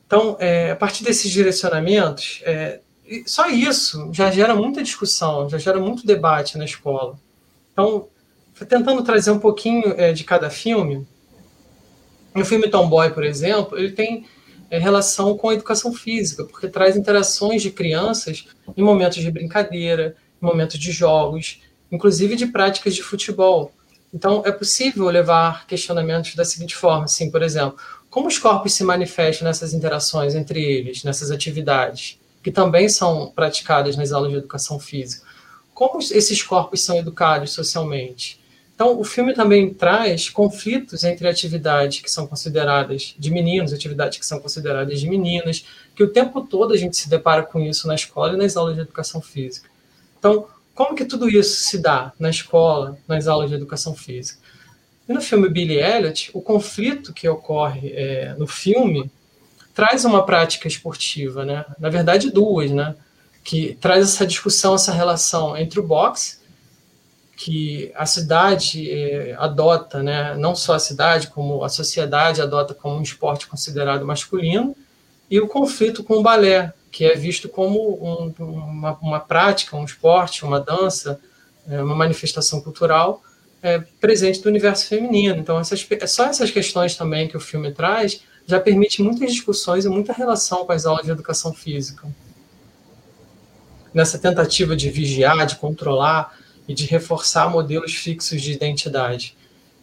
então, 0.06 0.36
é, 0.38 0.72
a 0.72 0.76
partir 0.76 1.04
desses 1.04 1.30
direcionamentos, 1.30 2.40
é, 2.44 2.80
só 3.26 3.48
isso 3.48 4.10
já 4.12 4.30
gera 4.30 4.54
muita 4.54 4.82
discussão, 4.82 5.48
já 5.48 5.58
gera 5.58 5.78
muito 5.78 6.06
debate 6.06 6.58
na 6.58 6.64
escola. 6.64 7.18
Então, 7.72 8.08
tentando 8.68 9.02
trazer 9.02 9.30
um 9.30 9.38
pouquinho 9.38 10.14
de 10.14 10.24
cada 10.24 10.48
filme, 10.48 11.06
o 12.42 12.44
filme 12.44 12.68
Tomboy, 12.68 13.10
por 13.10 13.24
exemplo, 13.24 13.78
ele 13.78 13.92
tem 13.92 14.26
é, 14.70 14.78
relação 14.78 15.36
com 15.36 15.48
a 15.48 15.54
educação 15.54 15.92
física, 15.92 16.44
porque 16.44 16.68
traz 16.68 16.96
interações 16.96 17.62
de 17.62 17.70
crianças 17.70 18.46
em 18.76 18.82
momentos 18.82 19.18
de 19.18 19.30
brincadeira, 19.30 20.16
em 20.42 20.44
momentos 20.44 20.78
de 20.78 20.90
jogos, 20.90 21.60
inclusive 21.90 22.34
de 22.34 22.46
práticas 22.46 22.94
de 22.94 23.02
futebol. 23.02 23.72
Então, 24.12 24.42
é 24.44 24.52
possível 24.52 25.06
levar 25.06 25.66
questionamentos 25.66 26.34
da 26.34 26.44
seguinte 26.44 26.74
forma, 26.74 27.04
assim, 27.04 27.30
por 27.30 27.42
exemplo, 27.42 27.76
como 28.10 28.28
os 28.28 28.38
corpos 28.38 28.72
se 28.72 28.84
manifestam 28.84 29.46
nessas 29.46 29.74
interações 29.74 30.36
entre 30.36 30.62
eles, 30.62 31.02
nessas 31.02 31.32
atividades, 31.32 32.18
que 32.42 32.52
também 32.52 32.88
são 32.88 33.32
praticadas 33.34 33.96
nas 33.96 34.12
aulas 34.12 34.30
de 34.30 34.38
educação 34.38 34.78
física? 34.78 35.26
Como 35.74 35.98
esses 35.98 36.40
corpos 36.40 36.82
são 36.82 36.96
educados 36.96 37.50
socialmente? 37.52 38.40
Então, 38.74 38.98
o 38.98 39.04
filme 39.04 39.32
também 39.32 39.72
traz 39.72 40.28
conflitos 40.28 41.04
entre 41.04 41.28
atividades 41.28 42.00
que 42.00 42.10
são 42.10 42.26
consideradas 42.26 43.14
de 43.16 43.30
meninos, 43.30 43.72
atividades 43.72 44.18
que 44.18 44.26
são 44.26 44.40
consideradas 44.40 44.98
de 45.00 45.08
meninas, 45.08 45.64
que 45.94 46.02
o 46.02 46.10
tempo 46.10 46.40
todo 46.40 46.74
a 46.74 46.76
gente 46.76 46.96
se 46.96 47.08
depara 47.08 47.44
com 47.44 47.60
isso 47.60 47.86
na 47.86 47.94
escola 47.94 48.34
e 48.34 48.36
nas 48.36 48.56
aulas 48.56 48.74
de 48.74 48.80
educação 48.80 49.20
física. 49.20 49.70
Então, 50.18 50.48
como 50.74 50.96
que 50.96 51.04
tudo 51.04 51.28
isso 51.28 51.62
se 51.62 51.78
dá 51.78 52.12
na 52.18 52.30
escola, 52.30 52.98
nas 53.06 53.28
aulas 53.28 53.48
de 53.48 53.54
educação 53.54 53.94
física? 53.94 54.40
E 55.08 55.12
no 55.12 55.20
filme 55.20 55.48
Billy 55.48 55.78
Elliot, 55.78 56.30
o 56.34 56.40
conflito 56.40 57.12
que 57.12 57.28
ocorre 57.28 57.92
é, 57.92 58.34
no 58.36 58.46
filme 58.46 59.08
traz 59.72 60.04
uma 60.04 60.24
prática 60.24 60.66
esportiva, 60.66 61.44
né? 61.44 61.64
Na 61.78 61.90
verdade, 61.90 62.30
duas, 62.30 62.70
né? 62.70 62.96
Que 63.44 63.76
traz 63.80 64.02
essa 64.02 64.26
discussão, 64.26 64.74
essa 64.74 64.92
relação 64.92 65.56
entre 65.56 65.78
o 65.78 65.82
boxe, 65.82 66.38
que 67.36 67.92
a 67.94 68.06
cidade 68.06 68.90
é, 68.90 69.34
adota, 69.38 70.02
né? 70.02 70.34
Não 70.36 70.54
só 70.54 70.74
a 70.74 70.78
cidade, 70.78 71.28
como 71.28 71.64
a 71.64 71.68
sociedade 71.68 72.40
adota 72.40 72.74
como 72.74 72.96
um 72.96 73.02
esporte 73.02 73.46
considerado 73.46 74.06
masculino, 74.06 74.76
e 75.30 75.40
o 75.40 75.48
conflito 75.48 76.04
com 76.04 76.14
o 76.14 76.22
balé, 76.22 76.72
que 76.90 77.04
é 77.04 77.14
visto 77.16 77.48
como 77.48 77.78
um, 77.78 78.32
uma, 78.38 78.98
uma 79.00 79.20
prática, 79.20 79.76
um 79.76 79.84
esporte, 79.84 80.44
uma 80.44 80.60
dança, 80.60 81.20
é, 81.68 81.82
uma 81.82 81.94
manifestação 81.94 82.60
cultural 82.60 83.22
é, 83.64 83.78
presente 83.98 84.42
do 84.42 84.48
universo 84.50 84.86
feminino. 84.86 85.38
Então, 85.38 85.58
essas, 85.58 85.86
só 86.06 86.26
essas 86.26 86.50
questões 86.50 86.94
também 86.94 87.26
que 87.26 87.36
o 87.36 87.40
filme 87.40 87.72
traz 87.72 88.20
já 88.46 88.60
permite 88.60 89.02
muitas 89.02 89.32
discussões 89.32 89.86
e 89.86 89.88
muita 89.88 90.12
relação 90.12 90.66
com 90.66 90.72
as 90.72 90.84
aulas 90.84 91.06
de 91.06 91.10
educação 91.10 91.54
física. 91.54 92.06
Nessa 93.94 94.18
tentativa 94.18 94.76
de 94.76 94.90
vigiar, 94.90 95.46
de 95.46 95.56
controlar 95.56 96.38
e 96.68 96.74
de 96.74 96.86
reforçar 96.86 97.48
modelos 97.50 97.94
fixos 97.94 98.40
de 98.40 98.52
identidade. 98.52 99.36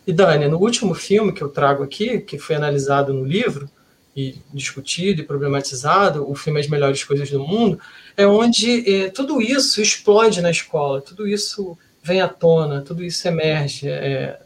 E 0.05 0.11
Dani, 0.11 0.47
no 0.47 0.57
último 0.57 0.93
filme 0.93 1.31
que 1.31 1.41
eu 1.41 1.49
trago 1.49 1.83
aqui, 1.83 2.19
que 2.19 2.39
foi 2.39 2.55
analisado 2.55 3.13
no 3.13 3.23
livro 3.23 3.69
e 4.15 4.35
discutido 4.53 5.21
e 5.21 5.25
problematizado, 5.25 6.29
o 6.29 6.35
filme 6.35 6.59
As 6.59 6.67
Melhores 6.67 7.03
Coisas 7.03 7.29
do 7.29 7.39
Mundo, 7.39 7.79
é 8.17 8.25
onde 8.25 9.03
é, 9.03 9.09
tudo 9.09 9.41
isso 9.41 9.81
explode 9.81 10.41
na 10.41 10.51
escola, 10.51 11.01
tudo 11.01 11.27
isso 11.27 11.77
vem 12.03 12.19
à 12.19 12.27
tona, 12.27 12.81
tudo 12.81 13.03
isso 13.03 13.27
emerge, 13.27 13.87
é, 13.87 14.39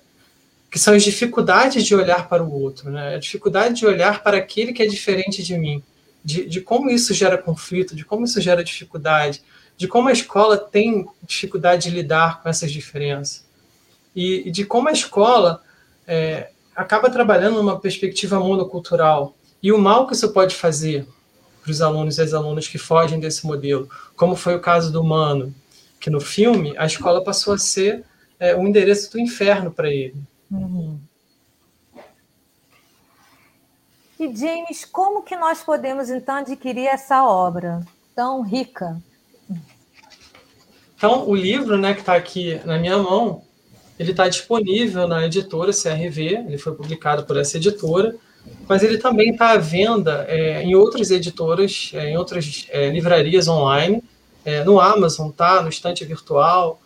que 0.70 0.78
são 0.78 0.94
as 0.94 1.04
dificuldades 1.04 1.86
de 1.86 1.96
olhar 1.96 2.28
para 2.28 2.44
o 2.44 2.52
outro, 2.52 2.92
né? 2.92 3.16
a 3.16 3.18
dificuldade 3.18 3.76
de 3.76 3.86
olhar 3.86 4.22
para 4.22 4.38
aquele 4.38 4.74
que 4.74 4.84
é 4.84 4.86
diferente 4.86 5.42
de 5.42 5.58
mim, 5.58 5.82
de, 6.24 6.46
de 6.46 6.60
como 6.60 6.90
isso 6.90 7.14
gera 7.14 7.38
conflito, 7.38 7.96
de 7.96 8.04
como 8.04 8.26
isso 8.26 8.42
gera 8.42 8.64
dificuldade, 8.64 9.42
de 9.78 9.88
como 9.88 10.10
a 10.10 10.12
escola 10.12 10.58
tem 10.58 11.08
dificuldade 11.24 11.90
de 11.90 11.96
lidar 11.96 12.42
com 12.42 12.50
essas 12.50 12.72
diferenças, 12.72 13.46
e, 14.16 14.50
de 14.50 14.64
como 14.64 14.88
a 14.88 14.94
escola 14.94 15.62
é, 16.08 16.50
acaba 16.76 17.10
trabalhando 17.10 17.56
numa 17.56 17.80
perspectiva 17.80 18.40
monocultural, 18.40 19.36
e 19.62 19.72
o 19.72 19.78
mal 19.78 20.08
que 20.08 20.14
isso 20.14 20.32
pode 20.32 20.56
fazer 20.56 21.08
para 21.62 21.72
os 21.72 21.82
alunos 21.82 22.18
e 22.18 22.22
as 22.22 22.34
alunas 22.34 22.68
que 22.68 22.78
fogem 22.78 23.20
desse 23.20 23.46
modelo, 23.46 23.90
como 24.16 24.36
foi 24.36 24.56
o 24.56 24.62
caso 24.62 24.92
do 24.92 25.04
Mano, 25.04 25.54
que 26.00 26.10
no 26.10 26.22
filme 26.22 26.76
a 26.78 26.86
escola 26.86 27.24
passou 27.24 27.54
a 27.54 27.58
ser 27.58 28.06
é, 28.40 28.56
endereço 28.56 29.12
do 29.12 29.20
inferno 29.20 29.72
para 29.72 29.90
ele. 29.90 30.16
Uhum. 30.52 31.00
E 34.20 34.34
James, 34.34 34.86
como 34.86 35.24
que 35.24 35.36
nós 35.36 35.62
podemos 35.62 36.10
então 36.10 36.36
adquirir 36.36 36.88
essa 36.88 37.28
obra 37.28 37.82
tão 38.16 38.42
rica? 38.42 39.02
Então, 40.98 41.28
o 41.28 41.36
livro, 41.36 41.78
né, 41.78 41.94
que 41.94 42.00
está 42.00 42.16
aqui 42.16 42.60
na 42.66 42.78
minha 42.78 42.98
mão, 42.98 43.44
ele 44.00 44.12
está 44.12 44.28
disponível 44.28 45.08
na 45.08 45.26
editora 45.26 45.72
CRV, 45.72 46.46
ele 46.48 46.58
foi 46.58 46.74
publicado 46.74 47.24
por 47.24 47.38
essa 47.38 47.58
editora, 47.58 48.16
mas 48.68 48.84
ele 48.84 48.98
também 48.98 49.32
está 49.32 49.52
à 49.52 49.58
venda 49.58 50.26
é, 50.28 50.62
em 50.62 50.76
outras 50.76 51.12
editoras, 51.12 51.92
é, 51.94 52.10
em 52.10 52.18
outras 52.18 52.68
é, 52.70 52.90
livrarias 52.90 53.48
online, 53.48 54.04
é, 54.44 54.64
no 54.64 54.80
Amazon, 54.80 55.32
tá? 55.32 55.62
No 55.62 55.70
estante 55.70 56.04
virtual. 56.06 56.80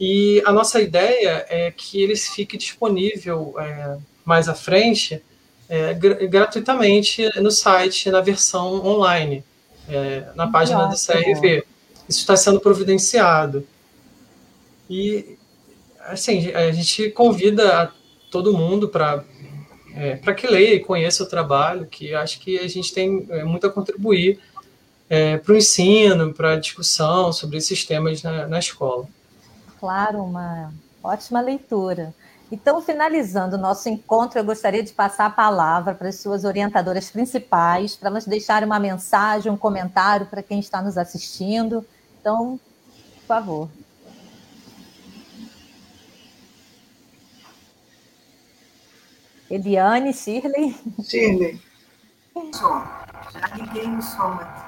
E 0.00 0.42
a 0.46 0.52
nossa 0.52 0.80
ideia 0.80 1.44
é 1.48 1.70
que 1.70 2.02
ele 2.02 2.16
fique 2.16 2.56
disponível 2.56 3.54
é, 3.58 3.98
mais 4.24 4.48
à 4.48 4.54
frente 4.54 5.22
é, 5.68 5.94
gr 5.94 6.26
gratuitamente 6.28 7.28
no 7.40 7.50
site, 7.50 8.10
na 8.10 8.20
versão 8.20 8.84
online, 8.84 9.44
na 10.36 10.46
página 10.46 10.86
do 10.86 10.94
CRV. 10.94 11.64
Isso 12.08 12.20
está 12.20 12.36
sendo 12.36 12.60
providenciado. 12.60 13.66
E, 14.88 15.38
assim, 16.00 16.50
a 16.52 16.70
gente 16.72 17.10
convida 17.10 17.82
a 17.82 17.92
todo 18.30 18.56
mundo 18.56 18.88
para 18.88 19.24
é, 19.94 20.16
para 20.16 20.34
que 20.34 20.46
leia 20.46 20.74
e 20.74 20.80
conheça 20.80 21.22
o 21.22 21.28
trabalho, 21.28 21.86
que 21.86 22.14
acho 22.14 22.40
que 22.40 22.58
a 22.58 22.66
gente 22.66 22.92
tem 22.92 23.26
é, 23.30 23.44
muito 23.44 23.66
a 23.66 23.70
contribuir 23.70 24.40
é, 25.08 25.36
para 25.36 25.52
o 25.52 25.56
ensino, 25.56 26.32
para 26.32 26.54
a 26.54 26.58
discussão 26.58 27.32
sobre 27.32 27.58
esses 27.58 27.84
temas 27.84 28.22
na, 28.22 28.46
na 28.46 28.58
escola. 28.58 29.06
Claro, 29.78 30.22
uma 30.22 30.72
ótima 31.02 31.40
leitura. 31.40 32.14
Então, 32.52 32.82
finalizando 32.82 33.56
o 33.56 33.58
nosso 33.58 33.88
encontro, 33.88 34.38
eu 34.38 34.44
gostaria 34.44 34.82
de 34.82 34.92
passar 34.92 35.24
a 35.24 35.30
palavra 35.30 35.94
para 35.94 36.10
as 36.10 36.16
suas 36.16 36.44
orientadoras 36.44 37.10
principais, 37.10 37.96
para 37.96 38.10
elas 38.10 38.26
deixarem 38.26 38.66
uma 38.66 38.78
mensagem, 38.78 39.50
um 39.50 39.56
comentário 39.56 40.26
para 40.26 40.42
quem 40.42 40.60
está 40.60 40.82
nos 40.82 40.98
assistindo. 40.98 41.82
Então, 42.20 42.60
por 43.20 43.26
favor. 43.26 43.70
Eliane, 49.50 50.12
Shirley. 50.12 50.76
Shirley. 51.02 51.58
Som. 52.52 52.86
Já 53.32 53.46
liguei 53.56 53.88
o 53.88 54.02
som 54.02 54.32
aqui. 54.34 54.62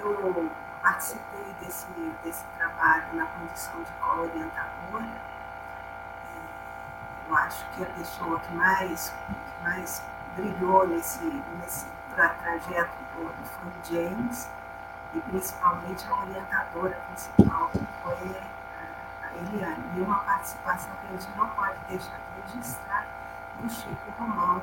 Eu 0.00 0.50
participei 0.80 1.54
desse, 1.60 1.86
desse 2.22 2.44
trabalho 2.56 3.16
na 3.16 3.26
condição 3.26 3.82
de 3.82 3.90
co-orientadora. 4.00 5.37
É, 7.28 7.30
eu 7.30 7.36
acho 7.36 7.64
que 7.74 7.82
a 7.82 7.86
pessoa 7.86 8.40
que 8.40 8.54
mais, 8.54 9.10
que 9.28 9.62
mais 9.62 10.02
brilhou 10.34 10.86
nesse, 10.88 11.24
nesse 11.60 11.86
trajeto 12.14 12.92
todo 13.14 13.34
foi 13.44 13.68
o 13.68 13.84
James, 13.84 14.48
e 15.14 15.20
principalmente 15.20 16.06
a 16.08 16.20
orientadora 16.22 16.96
principal, 17.08 17.70
que 17.70 17.86
foi 18.02 18.36
Eliane, 19.52 19.84
e 19.96 20.00
uma 20.00 20.18
participação 20.20 20.90
que 21.00 21.14
a 21.14 21.18
gente 21.18 21.36
não 21.36 21.48
pode 21.50 21.78
deixar 21.88 22.16
de 22.16 22.52
registrar 22.52 23.06
do 23.60 23.70
Chico 23.70 24.10
Romão, 24.18 24.62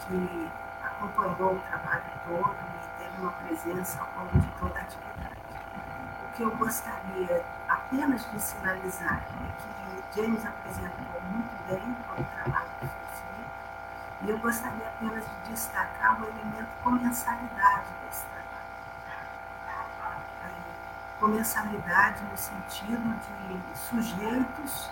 que 0.00 0.50
acompanhou 0.82 1.54
o 1.54 1.60
trabalho 1.68 2.04
todo 2.26 2.54
e 2.54 3.02
teve 3.02 3.20
uma 3.20 3.32
presença 3.32 4.00
ao 4.00 4.24
longo 4.24 4.38
de 4.38 4.46
toda 4.58 4.78
a 4.78 4.82
atividade. 4.82 5.36
O 6.24 6.36
que 6.36 6.42
eu 6.42 6.50
gostaria 6.56 7.44
apenas 7.86 8.30
de 8.30 8.40
sinalizar 8.40 9.20
é 9.22 10.12
que 10.12 10.20
James 10.20 10.44
apresentou 10.46 11.20
muito 11.30 11.66
bem 11.68 11.96
todo 12.06 12.20
o 12.20 12.24
trabalho 12.24 12.68
que 12.80 12.86
foi 12.86 12.88
feito, 12.88 13.50
e 14.22 14.30
eu 14.30 14.38
gostaria 14.38 14.88
apenas 14.88 15.24
de 15.24 15.50
destacar 15.50 16.20
o 16.20 16.24
elemento 16.24 16.68
comensalidade 16.82 17.86
desse 18.06 18.24
trabalho. 18.26 18.44
Comensalidade 21.20 22.22
no 22.24 22.36
sentido 22.36 23.14
de 23.24 23.78
sujeitos 23.78 24.90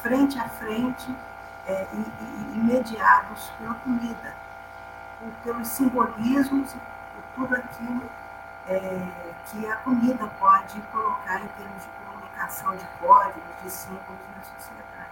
frente 0.00 0.38
a 0.38 0.48
frente 0.48 1.14
é, 1.66 1.86
e, 1.92 1.96
e, 1.96 2.58
mediados 2.58 3.50
pela 3.58 3.74
comida, 3.74 4.34
pelos 5.42 5.68
simbolismos 5.68 6.74
e 6.74 6.78
por 6.78 7.22
tudo 7.34 7.56
aquilo 7.56 8.10
é, 8.68 9.32
que 9.46 9.66
a 9.66 9.76
comida 9.76 10.26
pode 10.38 10.80
colocar 10.92 11.40
em 11.40 11.48
termos 11.48 11.82
de 11.82 11.88
comunicação 12.04 12.76
de 12.76 12.84
códigos, 13.00 13.42
de 13.62 13.70
símbolos 13.70 14.18
na 14.36 14.42
sociedade. 14.42 15.10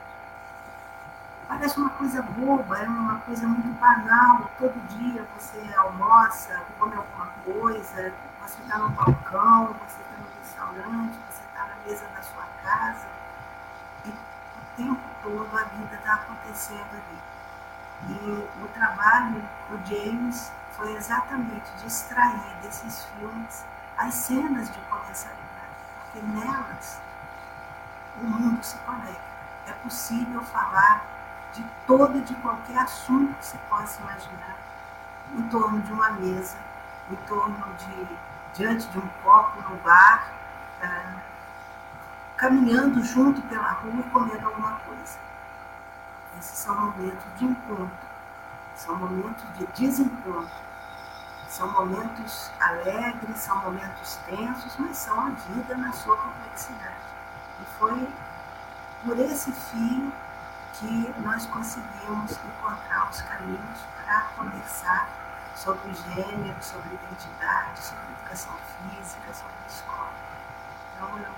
Parece 1.48 1.80
uma 1.80 1.90
coisa 1.90 2.22
boba, 2.22 2.78
é 2.78 2.86
uma 2.86 3.18
coisa 3.20 3.46
muito 3.46 3.78
banal. 3.80 4.48
Todo 4.58 4.88
dia 4.88 5.26
você 5.36 5.74
almoça, 5.76 6.60
come 6.78 6.94
alguma 6.94 7.26
coisa, 7.44 8.12
você 8.40 8.62
está 8.62 8.78
no 8.78 8.88
balcão, 8.90 9.74
você 9.84 10.00
está 10.00 10.16
no 10.16 10.28
restaurante, 10.38 11.18
você 11.28 11.42
está 11.42 11.66
na 11.66 11.74
mesa 11.84 12.06
da 12.14 12.22
sua 12.22 12.44
casa, 12.62 13.06
e 14.04 14.10
o 14.10 14.76
tempo 14.76 15.00
todo 15.22 15.58
a 15.58 15.64
vida 15.64 15.96
está 15.96 16.14
acontecendo 16.14 16.88
ali. 16.92 17.18
E 18.08 18.64
o 18.64 18.68
trabalho 18.68 19.42
do 19.68 19.86
James 19.86 20.52
foi 20.80 20.96
exatamente 20.96 21.70
de 21.76 21.86
extrair 21.86 22.56
desses 22.62 23.04
filmes 23.04 23.66
as 23.98 24.14
cenas 24.14 24.72
de 24.72 24.78
comensalidade, 24.88 25.76
porque 26.00 26.26
nelas 26.26 26.98
o 28.18 28.24
mundo 28.24 28.64
se 28.64 28.78
conecta. 28.78 29.20
É 29.66 29.72
possível 29.72 30.42
falar 30.42 31.04
de 31.52 31.62
todo 31.86 32.16
e 32.16 32.22
de 32.22 32.34
qualquer 32.36 32.78
assunto 32.78 33.34
que 33.34 33.44
se 33.44 33.58
possa 33.68 34.00
imaginar 34.00 34.56
em 35.34 35.42
torno 35.50 35.82
de 35.82 35.92
uma 35.92 36.12
mesa, 36.12 36.56
em 37.10 37.16
torno 37.26 37.62
de 37.74 38.18
diante 38.54 38.88
de 38.88 38.98
um 38.98 39.08
copo 39.22 39.60
no 39.68 39.76
bar, 39.82 40.28
é, 40.80 41.14
caminhando 42.38 43.04
junto 43.04 43.42
pela 43.42 43.72
rua 43.72 44.00
e 44.00 44.10
comendo 44.10 44.46
alguma 44.46 44.72
coisa. 44.86 45.18
Esses 46.38 46.56
são 46.56 46.74
momentos 46.74 47.26
de 47.36 47.44
encontro, 47.44 48.08
são 48.74 48.96
momentos 48.96 49.44
de 49.58 49.66
desencontro, 49.66 50.69
são 51.50 51.68
momentos 51.72 52.48
alegres, 52.60 53.36
são 53.38 53.56
momentos 53.56 54.16
tensos, 54.24 54.72
mas 54.78 54.96
são 54.96 55.20
a 55.20 55.30
vida 55.30 55.76
na 55.76 55.92
sua 55.92 56.16
complexidade. 56.16 56.94
E 57.60 57.64
foi 57.76 58.08
por 59.04 59.18
esse 59.18 59.50
fio 59.50 60.12
que 60.74 61.12
nós 61.18 61.46
conseguimos 61.46 62.38
encontrar 62.44 63.10
os 63.10 63.20
caminhos 63.22 63.80
para 63.96 64.20
conversar 64.36 65.08
sobre 65.56 65.92
gênero, 65.92 66.62
sobre 66.62 66.94
identidade, 66.94 67.80
sobre 67.80 68.04
educação 68.12 68.54
física, 68.54 69.34
sobre 69.34 69.56
escola. 69.68 70.12
Então, 70.94 71.18
eu 71.18 71.34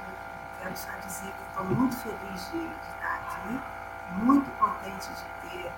quero 0.60 0.76
só 0.76 0.92
dizer 1.06 1.32
que 1.32 1.42
estou 1.48 1.64
muito 1.64 1.96
feliz 1.96 2.50
de, 2.50 2.68
de 2.68 2.88
estar 2.94 3.14
aqui, 3.14 3.60
muito 4.10 4.50
contente 4.58 5.08
de 5.08 5.48
ter 5.48 5.72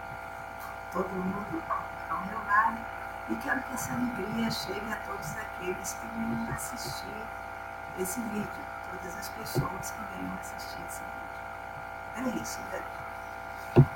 todo 0.93 1.09
mundo 1.09 1.63
ao 2.11 2.27
meu 2.27 2.45
lado 2.47 3.04
e 3.31 3.35
quero 3.37 3.63
que 3.63 3.75
essa 3.75 3.95
alegria 3.95 4.51
chegue 4.51 4.93
a 4.93 4.97
todos 4.97 5.37
aqueles 5.37 5.95
que 5.95 6.07
venham 6.15 6.53
assistir 6.53 7.07
esse 7.99 8.21
vídeo, 8.21 8.49
todas 8.91 9.17
as 9.17 9.29
pessoas 9.31 9.91
que 9.91 10.17
venham 10.17 10.35
assistir 10.41 10.79
esse 10.89 11.01
vídeo. 11.01 11.25
É 12.17 12.43
isso, 12.43 12.59
Dani. 12.71 13.87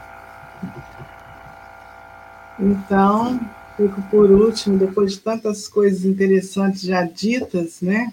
Então, 2.59 3.41
fico 3.77 4.03
por 4.11 4.31
último, 4.31 4.79
depois 4.79 5.13
de 5.13 5.21
tantas 5.21 5.69
coisas 5.69 6.05
interessantes 6.05 6.83
já 6.83 7.03
ditas, 7.05 7.81
né? 7.81 8.13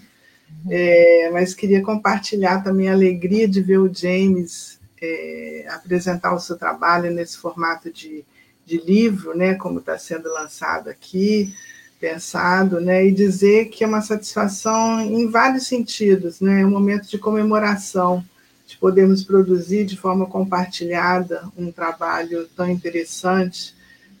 É, 0.68 1.30
mas 1.32 1.54
queria 1.54 1.82
compartilhar 1.82 2.62
também 2.62 2.88
a 2.88 2.92
alegria 2.92 3.48
de 3.48 3.60
ver 3.60 3.78
o 3.78 3.92
James 3.92 4.78
é, 5.00 5.66
apresentar 5.70 6.34
o 6.34 6.40
seu 6.40 6.56
trabalho 6.56 7.10
nesse 7.10 7.36
formato 7.38 7.90
de, 7.90 8.24
de 8.66 8.78
livro, 8.78 9.36
né? 9.36 9.54
Como 9.54 9.78
está 9.78 9.96
sendo 9.96 10.28
lançado 10.32 10.88
aqui, 10.88 11.54
pensado, 12.00 12.80
né? 12.80 13.06
E 13.06 13.12
dizer 13.12 13.66
que 13.66 13.84
é 13.84 13.86
uma 13.86 14.02
satisfação 14.02 15.00
em 15.00 15.30
vários 15.30 15.66
sentidos, 15.66 16.40
né? 16.40 16.62
É 16.62 16.66
um 16.66 16.70
momento 16.70 17.08
de 17.08 17.18
comemoração 17.18 18.24
de 18.66 18.76
podermos 18.76 19.22
produzir 19.22 19.84
de 19.86 19.96
forma 19.96 20.26
compartilhada 20.26 21.48
um 21.56 21.70
trabalho 21.70 22.48
tão 22.56 22.68
interessante 22.68 23.76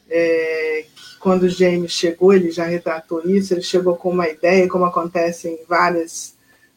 é, 0.08 0.84
quando 1.18 1.44
o 1.44 1.48
James 1.48 1.92
chegou, 1.92 2.32
ele 2.32 2.50
já 2.50 2.64
retratou 2.64 3.28
isso, 3.28 3.52
ele 3.52 3.62
chegou 3.62 3.96
com 3.96 4.10
uma 4.10 4.28
ideia, 4.28 4.68
como 4.68 4.84
acontece 4.84 5.48
em 5.48 5.58
várias, 5.68 6.34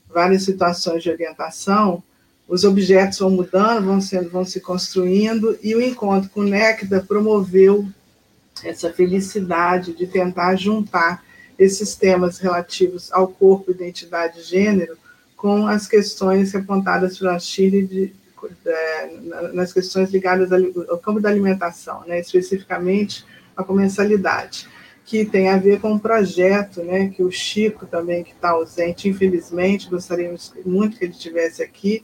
várias 0.07 0.43
situações 0.43 1.03
de 1.03 1.09
orientação, 1.09 2.03
os 2.49 2.63
objetos 2.63 3.19
vão 3.19 3.29
mudando, 3.29 3.85
vão, 3.85 4.01
sendo, 4.01 4.29
vão 4.31 4.43
se 4.43 4.59
construindo, 4.59 5.55
e 5.61 5.75
o 5.75 5.81
encontro 5.81 6.31
com 6.31 6.41
Néctar 6.41 7.05
promoveu 7.05 7.87
essa 8.63 8.91
felicidade 8.91 9.93
de 9.93 10.07
tentar 10.07 10.55
juntar 10.55 11.23
esses 11.59 11.93
temas 11.95 12.39
relativos 12.39 13.11
ao 13.11 13.27
corpo, 13.27 13.69
identidade 13.69 14.39
e 14.39 14.43
gênero 14.43 14.97
com 15.37 15.67
as 15.67 15.87
questões 15.87 16.53
apontadas 16.55 17.19
pela 17.19 17.37
Shirley 17.37 17.85
de, 17.85 18.07
de, 18.07 18.13
nas 19.53 19.71
questões 19.71 20.09
ligadas 20.09 20.49
ao 20.51 20.97
campo 20.97 21.21
da 21.21 21.29
alimentação, 21.29 22.03
né, 22.07 22.19
especificamente 22.19 23.25
a 23.55 23.63
comensalidade, 23.63 24.67
que 25.05 25.23
tem 25.23 25.49
a 25.49 25.57
ver 25.57 25.79
com 25.79 25.91
um 25.91 25.99
projeto, 25.99 26.81
né, 26.81 27.09
que 27.09 27.21
o 27.21 27.31
Chico 27.31 27.85
também, 27.85 28.23
que 28.23 28.31
está 28.31 28.49
ausente, 28.49 29.07
infelizmente, 29.07 29.89
gostaríamos 29.89 30.51
muito 30.65 30.97
que 30.97 31.05
ele 31.05 31.13
estivesse 31.13 31.61
aqui, 31.61 32.03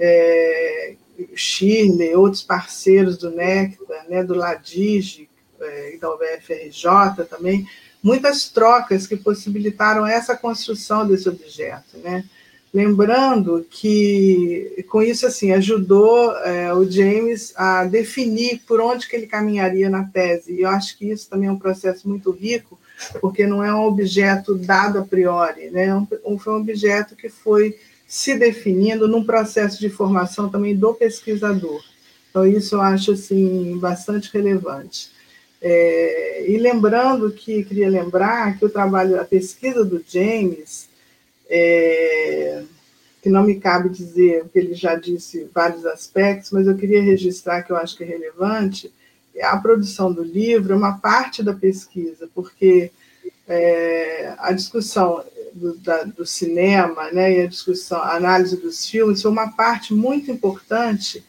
é, 0.00 0.94
Shirley, 1.34 2.14
outros 2.14 2.42
parceiros 2.42 3.18
do 3.18 3.30
Nectar, 3.30 4.08
né, 4.08 4.24
do 4.24 4.34
Ladige 4.34 5.28
é, 5.60 5.94
e 5.94 5.98
da 5.98 6.12
UBFRJ 6.12 7.24
também, 7.28 7.66
muitas 8.02 8.48
trocas 8.48 9.06
que 9.06 9.16
possibilitaram 9.16 10.06
essa 10.06 10.34
construção 10.34 11.06
desse 11.06 11.28
objeto, 11.28 11.98
né? 11.98 12.24
Lembrando 12.72 13.66
que, 13.68 14.84
com 14.88 15.02
isso, 15.02 15.26
assim, 15.26 15.50
ajudou 15.50 16.36
é, 16.36 16.72
o 16.72 16.88
James 16.88 17.52
a 17.56 17.84
definir 17.84 18.62
por 18.64 18.80
onde 18.80 19.08
que 19.08 19.16
ele 19.16 19.26
caminharia 19.26 19.90
na 19.90 20.04
tese. 20.04 20.52
E 20.52 20.60
eu 20.60 20.68
acho 20.68 20.96
que 20.96 21.10
isso 21.10 21.28
também 21.28 21.48
é 21.48 21.52
um 21.52 21.58
processo 21.58 22.08
muito 22.08 22.30
rico, 22.30 22.78
porque 23.20 23.44
não 23.44 23.64
é 23.64 23.74
um 23.74 23.82
objeto 23.82 24.54
dado 24.54 25.00
a 25.00 25.02
priori, 25.02 25.68
né? 25.70 25.86
É 25.86 25.94
um, 26.24 26.38
foi 26.38 26.52
um 26.52 26.58
objeto 26.58 27.16
que 27.16 27.28
foi 27.28 27.76
se 28.10 28.36
definindo 28.36 29.06
num 29.06 29.22
processo 29.22 29.78
de 29.78 29.88
formação 29.88 30.48
também 30.48 30.74
do 30.74 30.92
pesquisador. 30.92 31.80
Então, 32.28 32.44
isso 32.44 32.74
eu 32.74 32.80
acho, 32.80 33.12
assim, 33.12 33.78
bastante 33.78 34.28
relevante. 34.32 35.12
É, 35.62 36.50
e 36.50 36.58
lembrando 36.58 37.30
que, 37.30 37.62
queria 37.62 37.88
lembrar 37.88 38.58
que 38.58 38.64
o 38.64 38.68
trabalho, 38.68 39.20
a 39.20 39.24
pesquisa 39.24 39.84
do 39.84 40.04
James 40.04 40.88
é, 41.48 42.64
que 43.22 43.30
não 43.30 43.44
me 43.44 43.60
cabe 43.60 43.88
dizer, 43.88 44.42
porque 44.42 44.58
ele 44.58 44.74
já 44.74 44.96
disse 44.96 45.48
vários 45.54 45.86
aspectos, 45.86 46.50
mas 46.50 46.66
eu 46.66 46.76
queria 46.76 47.00
registrar 47.00 47.62
que 47.62 47.70
eu 47.70 47.76
acho 47.76 47.96
que 47.96 48.02
é 48.02 48.06
relevante, 48.08 48.92
a 49.40 49.56
produção 49.56 50.12
do 50.12 50.24
livro 50.24 50.72
é 50.72 50.76
uma 50.76 50.98
parte 50.98 51.44
da 51.44 51.54
pesquisa, 51.54 52.28
porque 52.34 52.90
é, 53.50 54.32
a 54.38 54.52
discussão 54.52 55.24
do, 55.52 55.76
da, 55.78 56.04
do, 56.04 56.24
cinema 56.24 57.10
né, 57.10 57.36
e 57.36 57.40
a 57.40 57.46
discussão, 57.48 57.98
a 57.98 58.14
análise 58.14 58.56
dos 58.56 58.86
filmes 58.86 59.20
foi 59.20 59.30
uma 59.30 59.50
parte 59.50 59.92
muito 59.92 60.30
importante 60.30 61.24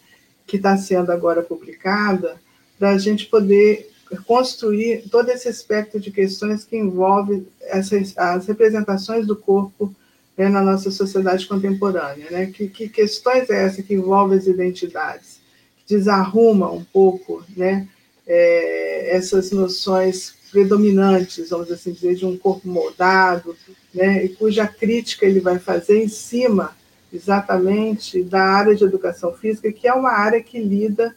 que 0.46 0.58
está 0.58 0.78
sendo 0.78 1.12
agora 1.12 1.42
publicada 1.42 2.40
para 2.78 2.92
a 2.92 2.98
gente 3.00 3.26
poder 3.26 3.90
construir 4.28 5.10
todo 5.10 5.30
esse 5.30 5.48
aspecto 5.48 6.00
de 6.00 6.12
questões 6.12 6.64
que 6.64 6.78
envolve 6.78 7.48
essas, 7.62 8.16
as 8.16 8.46
representações 8.46 9.26
do 9.26 9.36
corpo 9.36 9.94
né, 10.38 10.48
na 10.48 10.62
nossa 10.62 10.92
sociedade 10.92 11.48
contemporânea. 11.48 12.30
Né? 12.30 12.46
Que, 12.48 12.68
que 12.68 12.88
questões 12.88 13.50
é 13.50 13.64
essa 13.64 13.82
que 13.82 13.96
envolvem 13.96 14.38
as 14.38 14.46
identidades? 14.46 15.40
Desarruma 15.88 16.72
um 16.72 16.84
pouco 16.84 17.44
né, 17.58 17.88
é, 18.34 19.13
essas 19.13 19.52
noções 19.52 20.36
predominantes, 20.50 21.50
vamos 21.50 21.70
assim 21.70 21.91
dizer, 21.91 22.15
de 22.15 22.26
um 22.26 22.38
corpo 22.38 22.65
moldado, 22.67 23.58
né, 23.94 24.24
e 24.24 24.30
cuja 24.30 24.65
crítica 24.65 25.26
ele 25.26 25.41
vai 25.41 25.60
fazer 25.60 26.02
em 26.02 26.08
cima 26.08 26.74
exatamente 27.12 28.24
da 28.24 28.41
área 28.41 28.74
de 28.74 28.86
educação 28.86 29.34
física, 29.34 29.70
que 29.72 29.86
é 29.86 29.94
uma 29.94 30.12
área 30.12 30.41
que 30.41 30.58
lida 30.60 31.13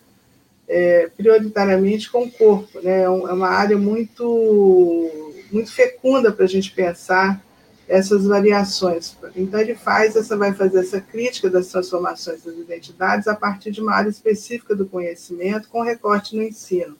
é, 0.67 1.09
prioritariamente 1.17 2.11
com 2.11 2.25
o 2.25 2.31
corpo, 2.31 2.81
né, 2.81 3.03
é, 3.03 3.05
é 3.05 3.09
uma 3.09 3.49
área 3.49 3.79
muito, 3.79 5.11
muito 5.53 5.73
fecunda 5.73 6.33
para 6.33 6.47
a 6.47 6.49
gente 6.49 6.73
pensar 6.73 7.41
essas 7.87 8.25
variações. 8.27 9.17
Então 9.37 9.61
ele 9.61 9.77
faz 9.77 10.17
essa 10.17 10.37
vai 10.37 10.53
fazer 10.53 10.81
essa 10.81 11.01
crítica 11.01 11.49
das 11.49 11.69
transformações 11.69 12.43
das 12.43 12.57
identidades 12.57 13.29
a 13.29 13.37
partir 13.37 13.71
de 13.71 13.81
uma 13.81 13.93
área 13.93 14.09
específica 14.09 14.75
do 14.75 14.87
conhecimento 14.87 15.69
com 15.69 15.81
recorte 15.81 16.35
no 16.35 16.43
ensino. 16.43 16.97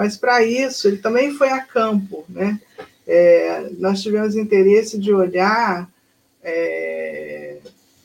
Mas 0.00 0.16
para 0.16 0.42
isso 0.42 0.88
ele 0.88 0.96
também 0.96 1.34
foi 1.34 1.50
a 1.50 1.60
campo, 1.60 2.24
né? 2.26 2.58
É, 3.06 3.68
nós 3.76 4.00
tivemos 4.00 4.34
interesse 4.34 4.98
de 4.98 5.12
olhar 5.12 5.86
é, 6.42 7.58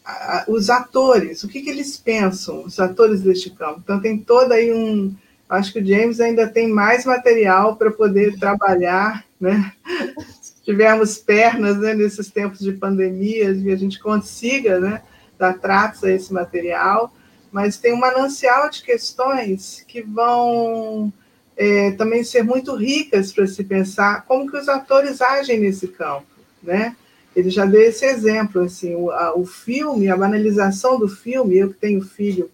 a, 0.03 0.43
os 0.45 0.69
atores, 0.69 1.41
o 1.45 1.47
que, 1.47 1.61
que 1.61 1.69
eles 1.69 1.95
pensam, 1.95 2.65
os 2.65 2.81
atores 2.81 3.21
deste 3.21 3.49
campo. 3.49 3.79
Então 3.81 4.01
tem 4.01 4.17
todo 4.17 4.51
aí 4.51 4.73
um, 4.73 5.15
acho 5.47 5.71
que 5.71 5.79
o 5.79 5.85
James 5.85 6.19
ainda 6.19 6.49
tem 6.49 6.67
mais 6.67 7.05
material 7.05 7.77
para 7.77 7.89
poder 7.89 8.37
trabalhar, 8.37 9.23
né? 9.39 9.71
tivermos 10.65 11.17
pernas 11.17 11.77
né, 11.77 11.93
nesses 11.93 12.29
tempos 12.29 12.59
de 12.59 12.73
pandemia, 12.73 13.51
e 13.51 13.71
a 13.71 13.75
gente 13.77 14.01
consiga 14.01 14.81
né, 14.81 15.01
dar 15.39 15.57
tratos 15.59 16.03
a 16.03 16.11
esse 16.11 16.33
material, 16.33 17.15
mas 17.53 17.77
tem 17.77 17.93
um 17.93 17.99
manancial 17.99 18.69
de 18.69 18.83
questões 18.83 19.85
que 19.87 20.01
vão 20.01 21.13
é, 21.57 21.91
também 21.91 22.23
ser 22.23 22.43
muito 22.43 22.75
ricas 22.75 23.31
para 23.31 23.47
se 23.47 23.63
pensar 23.63 24.25
como 24.25 24.49
que 24.49 24.57
os 24.57 24.67
atores 24.67 25.21
agem 25.21 25.59
nesse 25.59 25.87
campo, 25.87 26.27
né? 26.61 26.95
Ele 27.35 27.49
já 27.49 27.65
deu 27.65 27.81
esse 27.81 28.05
exemplo, 28.05 28.61
assim, 28.63 28.95
o, 28.95 29.11
a, 29.11 29.37
o 29.37 29.45
filme, 29.45 30.09
a 30.09 30.15
banalização 30.15 30.97
do 30.97 31.07
filme, 31.07 31.57
eu 31.57 31.69
que 31.69 31.79
tenho 31.79 32.01
filho, 32.01 32.49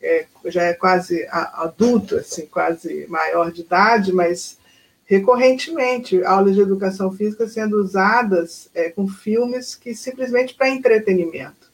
é, 0.00 0.26
já 0.46 0.62
é 0.62 0.72
quase 0.72 1.26
adulto, 1.30 2.16
assim, 2.16 2.46
quase 2.46 3.06
maior 3.08 3.50
de 3.50 3.62
idade, 3.62 4.12
mas 4.12 4.56
recorrentemente 5.04 6.22
aulas 6.22 6.54
de 6.54 6.60
educação 6.60 7.10
física 7.10 7.48
sendo 7.48 7.78
usadas 7.78 8.68
é, 8.74 8.90
com 8.90 9.08
filmes 9.08 9.74
que 9.74 9.94
simplesmente 9.94 10.54
para 10.54 10.68
entretenimento. 10.68 11.67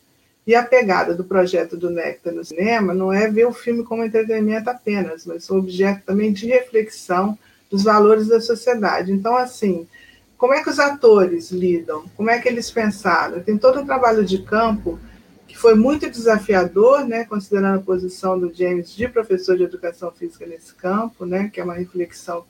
E 0.46 0.54
a 0.54 0.62
pegada 0.62 1.14
do 1.14 1.24
projeto 1.24 1.76
do 1.76 1.88
Nectar 1.88 2.34
no 2.34 2.44
cinema 2.44 2.92
não 2.92 3.12
é 3.12 3.30
ver 3.30 3.46
o 3.46 3.52
filme 3.52 3.82
como 3.82 4.04
entretenimento 4.04 4.68
apenas, 4.68 5.24
mas 5.24 5.50
um 5.50 5.58
objeto 5.58 6.02
também 6.04 6.32
de 6.32 6.46
reflexão 6.46 7.38
dos 7.70 7.82
valores 7.82 8.28
da 8.28 8.40
sociedade. 8.40 9.10
Então, 9.10 9.36
assim, 9.36 9.88
como 10.36 10.52
é 10.52 10.62
que 10.62 10.68
os 10.68 10.78
atores 10.78 11.50
lidam? 11.50 12.04
Como 12.16 12.28
é 12.28 12.38
que 12.38 12.48
eles 12.48 12.70
pensaram? 12.70 13.40
Tem 13.40 13.56
todo 13.56 13.80
um 13.80 13.86
trabalho 13.86 14.24
de 14.24 14.42
campo 14.42 14.98
que 15.46 15.56
foi 15.56 15.74
muito 15.74 16.10
desafiador, 16.10 17.06
né, 17.06 17.24
considerando 17.24 17.78
a 17.78 17.82
posição 17.82 18.38
do 18.38 18.52
James 18.52 18.94
de 18.94 19.08
professor 19.08 19.56
de 19.56 19.62
educação 19.62 20.10
física 20.10 20.44
nesse 20.46 20.74
campo, 20.74 21.24
né, 21.24 21.50
que 21.52 21.60
é 21.60 21.64
uma 21.64 21.74
reflexão 21.74 22.44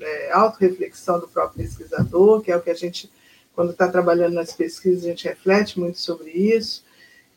é, 0.00 0.32
autorreflexão 0.32 1.18
do 1.18 1.26
próprio 1.26 1.64
pesquisador, 1.64 2.40
que 2.40 2.52
é 2.52 2.56
o 2.56 2.60
que 2.60 2.70
a 2.70 2.74
gente, 2.74 3.10
quando 3.54 3.72
está 3.72 3.88
trabalhando 3.88 4.34
nas 4.34 4.52
pesquisas, 4.52 5.04
a 5.04 5.08
gente 5.08 5.26
reflete 5.26 5.80
muito 5.80 5.98
sobre 5.98 6.30
isso. 6.30 6.84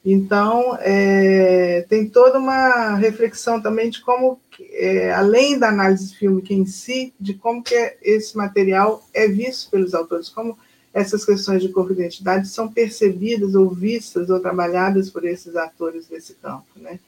Então, 0.03 0.77
é, 0.79 1.85
tem 1.89 2.07
toda 2.07 2.39
uma 2.39 2.95
reflexão 2.95 3.61
também 3.61 3.89
de 3.89 4.01
como, 4.01 4.39
é, 4.71 5.11
além 5.11 5.59
da 5.59 5.69
análise 5.69 6.15
fílmica 6.15 6.53
em 6.53 6.65
si, 6.65 7.13
de 7.19 7.33
como 7.33 7.61
que 7.61 7.97
esse 8.01 8.35
material 8.37 9.03
é 9.13 9.27
visto 9.27 9.69
pelos 9.69 9.93
autores, 9.93 10.29
como 10.29 10.57
essas 10.93 11.25
questões 11.25 11.61
de 11.61 11.69
corpo 11.69 11.91
e 11.91 11.95
identidade 11.95 12.47
são 12.47 12.67
percebidas 12.67 13.55
ou 13.55 13.69
vistas 13.69 14.29
ou 14.29 14.39
trabalhadas 14.39 15.09
por 15.09 15.25
esses 15.25 15.55
atores 15.55 16.07
desse 16.07 16.33
campo, 16.35 16.67
né? 16.77 16.99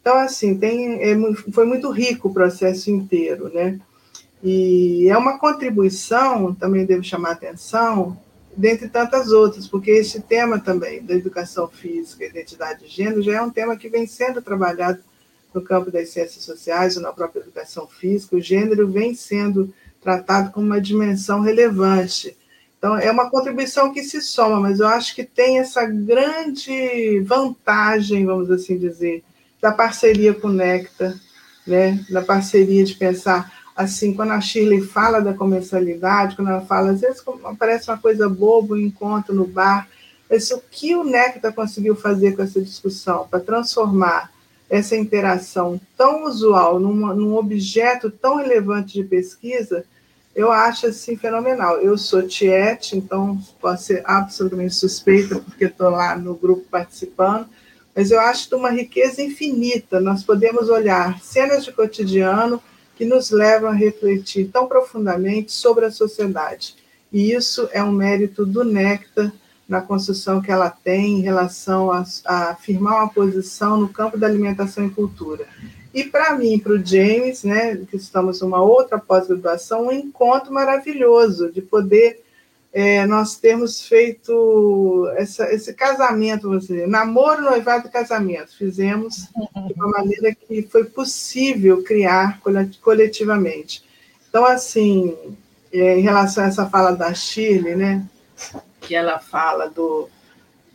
Então, 0.00 0.16
assim, 0.16 0.56
tem, 0.56 1.02
é, 1.02 1.16
foi 1.52 1.66
muito 1.66 1.90
rico 1.90 2.28
o 2.28 2.34
processo 2.34 2.90
inteiro, 2.90 3.50
né? 3.52 3.80
E 4.42 5.08
é 5.08 5.16
uma 5.16 5.38
contribuição, 5.38 6.54
também 6.54 6.86
devo 6.86 7.02
chamar 7.02 7.30
a 7.30 7.32
atenção, 7.32 8.16
dentre 8.58 8.88
tantas 8.88 9.30
outras, 9.30 9.68
porque 9.68 9.92
esse 9.92 10.20
tema 10.20 10.58
também 10.58 11.00
da 11.00 11.14
educação 11.14 11.68
física, 11.68 12.24
identidade 12.24 12.80
de 12.80 12.88
gênero, 12.88 13.22
já 13.22 13.36
é 13.36 13.40
um 13.40 13.50
tema 13.50 13.76
que 13.76 13.88
vem 13.88 14.04
sendo 14.04 14.42
trabalhado 14.42 14.98
no 15.54 15.62
campo 15.62 15.92
das 15.92 16.08
ciências 16.08 16.42
sociais 16.42 16.96
ou 16.96 17.02
na 17.02 17.12
própria 17.12 17.40
educação 17.40 17.86
física. 17.86 18.34
O 18.34 18.40
gênero 18.40 18.88
vem 18.88 19.14
sendo 19.14 19.72
tratado 20.02 20.50
como 20.50 20.66
uma 20.66 20.80
dimensão 20.80 21.40
relevante. 21.40 22.36
Então, 22.76 22.96
é 22.96 23.08
uma 23.12 23.30
contribuição 23.30 23.92
que 23.92 24.02
se 24.02 24.20
soma, 24.20 24.58
mas 24.58 24.80
eu 24.80 24.88
acho 24.88 25.14
que 25.14 25.22
tem 25.22 25.60
essa 25.60 25.86
grande 25.86 27.20
vantagem, 27.20 28.26
vamos 28.26 28.50
assim 28.50 28.76
dizer, 28.76 29.22
da 29.62 29.70
parceria 29.70 30.34
com 30.34 30.48
o 30.48 30.52
Nectar, 30.52 31.14
né? 31.64 32.04
da 32.10 32.22
parceria 32.22 32.84
de 32.84 32.96
pensar 32.96 33.57
assim, 33.78 34.12
quando 34.12 34.32
a 34.32 34.40
Shirley 34.40 34.80
fala 34.80 35.20
da 35.20 35.32
comercialidade, 35.32 36.34
quando 36.34 36.48
ela 36.48 36.62
fala, 36.62 36.90
às 36.90 37.00
vezes 37.00 37.22
parece 37.56 37.88
uma 37.88 37.96
coisa 37.96 38.28
boba, 38.28 38.74
um 38.74 38.78
encontro 38.78 39.32
no 39.32 39.46
bar, 39.46 39.88
mas 40.28 40.50
o 40.50 40.60
que 40.68 40.96
o 40.96 41.04
Nectar 41.04 41.52
conseguiu 41.52 41.94
fazer 41.94 42.34
com 42.34 42.42
essa 42.42 42.60
discussão 42.60 43.28
para 43.30 43.38
transformar 43.38 44.32
essa 44.68 44.96
interação 44.96 45.80
tão 45.96 46.24
usual 46.24 46.80
numa, 46.80 47.14
num 47.14 47.36
objeto 47.36 48.10
tão 48.10 48.36
relevante 48.38 48.94
de 48.94 49.04
pesquisa, 49.04 49.84
eu 50.34 50.50
acho 50.50 50.88
assim 50.88 51.16
fenomenal. 51.16 51.80
Eu 51.80 51.96
sou 51.96 52.26
Tiete, 52.26 52.96
então 52.96 53.40
posso 53.60 53.84
ser 53.84 54.02
absolutamente 54.04 54.74
suspeita, 54.74 55.36
porque 55.36 55.66
estou 55.66 55.90
lá 55.90 56.16
no 56.16 56.34
grupo 56.34 56.64
participando, 56.68 57.46
mas 57.94 58.10
eu 58.10 58.18
acho 58.18 58.48
de 58.48 58.56
uma 58.56 58.70
riqueza 58.70 59.22
infinita. 59.22 60.00
Nós 60.00 60.24
podemos 60.24 60.68
olhar 60.68 61.20
cenas 61.20 61.64
de 61.64 61.70
cotidiano, 61.70 62.60
que 62.98 63.04
nos 63.04 63.30
levam 63.30 63.70
a 63.70 63.72
refletir 63.72 64.50
tão 64.52 64.66
profundamente 64.66 65.52
sobre 65.52 65.84
a 65.84 65.90
sociedade. 65.90 66.74
E 67.12 67.32
isso 67.32 67.68
é 67.72 67.80
um 67.80 67.92
mérito 67.92 68.44
do 68.44 68.64
Nectar 68.64 69.32
na 69.68 69.80
construção 69.80 70.42
que 70.42 70.50
ela 70.50 70.68
tem 70.68 71.20
em 71.20 71.20
relação 71.20 71.92
a, 71.92 72.04
a 72.24 72.50
afirmar 72.50 72.96
uma 72.96 73.08
posição 73.08 73.76
no 73.76 73.88
campo 73.88 74.18
da 74.18 74.26
alimentação 74.26 74.84
e 74.84 74.90
cultura. 74.90 75.46
E 75.94 76.02
para 76.02 76.36
mim, 76.36 76.58
para 76.58 76.72
o 76.72 76.84
James, 76.84 77.44
né, 77.44 77.76
que 77.88 77.96
estamos 77.96 78.40
numa 78.40 78.60
outra 78.60 78.98
pós-graduação, 78.98 79.86
um 79.86 79.92
encontro 79.92 80.52
maravilhoso 80.52 81.52
de 81.52 81.62
poder 81.62 82.20
é, 82.72 83.06
nós 83.06 83.36
temos 83.36 83.86
feito 83.86 85.10
essa, 85.16 85.52
esse 85.52 85.72
casamento, 85.72 86.58
dizer, 86.58 86.86
namoro, 86.86 87.42
noivado 87.42 87.88
e 87.88 87.90
casamento. 87.90 88.56
Fizemos 88.56 89.28
de 89.66 89.72
uma 89.74 89.88
maneira 89.88 90.34
que 90.34 90.62
foi 90.62 90.84
possível 90.84 91.82
criar 91.82 92.40
coletivamente. 92.82 93.82
Então, 94.28 94.44
assim, 94.44 95.16
é, 95.72 95.98
em 95.98 96.02
relação 96.02 96.44
a 96.44 96.48
essa 96.48 96.68
fala 96.68 96.92
da 96.92 97.14
Shirley, 97.14 97.74
né, 97.74 98.06
que 98.80 98.94
ela 98.94 99.18
fala 99.18 99.68
do, 99.68 100.08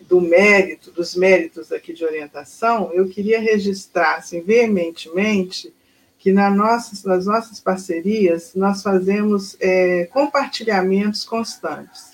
do 0.01 0.19
mérito, 0.19 0.91
dos 0.91 1.15
méritos 1.15 1.71
aqui 1.71 1.93
de 1.93 2.03
orientação, 2.03 2.91
eu 2.91 3.07
queria 3.07 3.39
registrar 3.39 4.15
assim, 4.15 4.41
veementemente 4.41 5.73
que 6.23 6.31
na 6.31 6.49
nossas, 6.49 7.03
nas 7.03 7.25
nossas 7.25 7.59
parcerias 7.59 8.53
nós 8.55 8.81
fazemos 8.81 9.57
é, 9.59 10.05
compartilhamentos 10.05 11.25
constantes. 11.25 12.13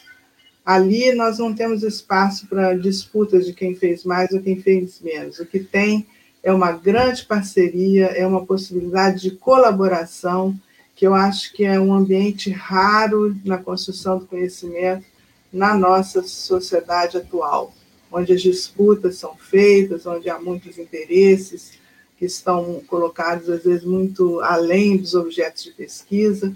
Ali 0.65 1.13
nós 1.13 1.37
não 1.37 1.53
temos 1.53 1.83
espaço 1.83 2.47
para 2.47 2.73
disputas 2.73 3.45
de 3.45 3.53
quem 3.53 3.75
fez 3.75 4.03
mais 4.03 4.31
ou 4.31 4.41
quem 4.41 4.59
fez 4.59 4.99
menos. 4.99 5.37
O 5.37 5.45
que 5.45 5.59
tem 5.59 6.07
é 6.41 6.51
uma 6.51 6.71
grande 6.71 7.23
parceria, 7.23 8.07
é 8.07 8.25
uma 8.25 8.43
possibilidade 8.43 9.21
de 9.21 9.31
colaboração, 9.31 10.59
que 10.95 11.05
eu 11.05 11.13
acho 11.13 11.53
que 11.53 11.63
é 11.63 11.79
um 11.79 11.93
ambiente 11.93 12.49
raro 12.49 13.37
na 13.45 13.59
construção 13.59 14.17
do 14.17 14.25
conhecimento 14.25 15.05
na 15.53 15.75
nossa 15.75 16.23
sociedade 16.23 17.15
atual, 17.15 17.75
onde 18.11 18.33
as 18.33 18.41
disputas 18.41 19.17
são 19.17 19.35
feitas, 19.35 20.07
onde 20.07 20.31
há 20.31 20.39
muitos 20.39 20.79
interesses 20.79 21.78
que 22.19 22.25
estão 22.25 22.83
colocados, 22.85 23.49
às 23.49 23.63
vezes, 23.63 23.85
muito 23.85 24.41
além 24.41 24.97
dos 24.97 25.15
objetos 25.15 25.63
de 25.63 25.71
pesquisa. 25.71 26.53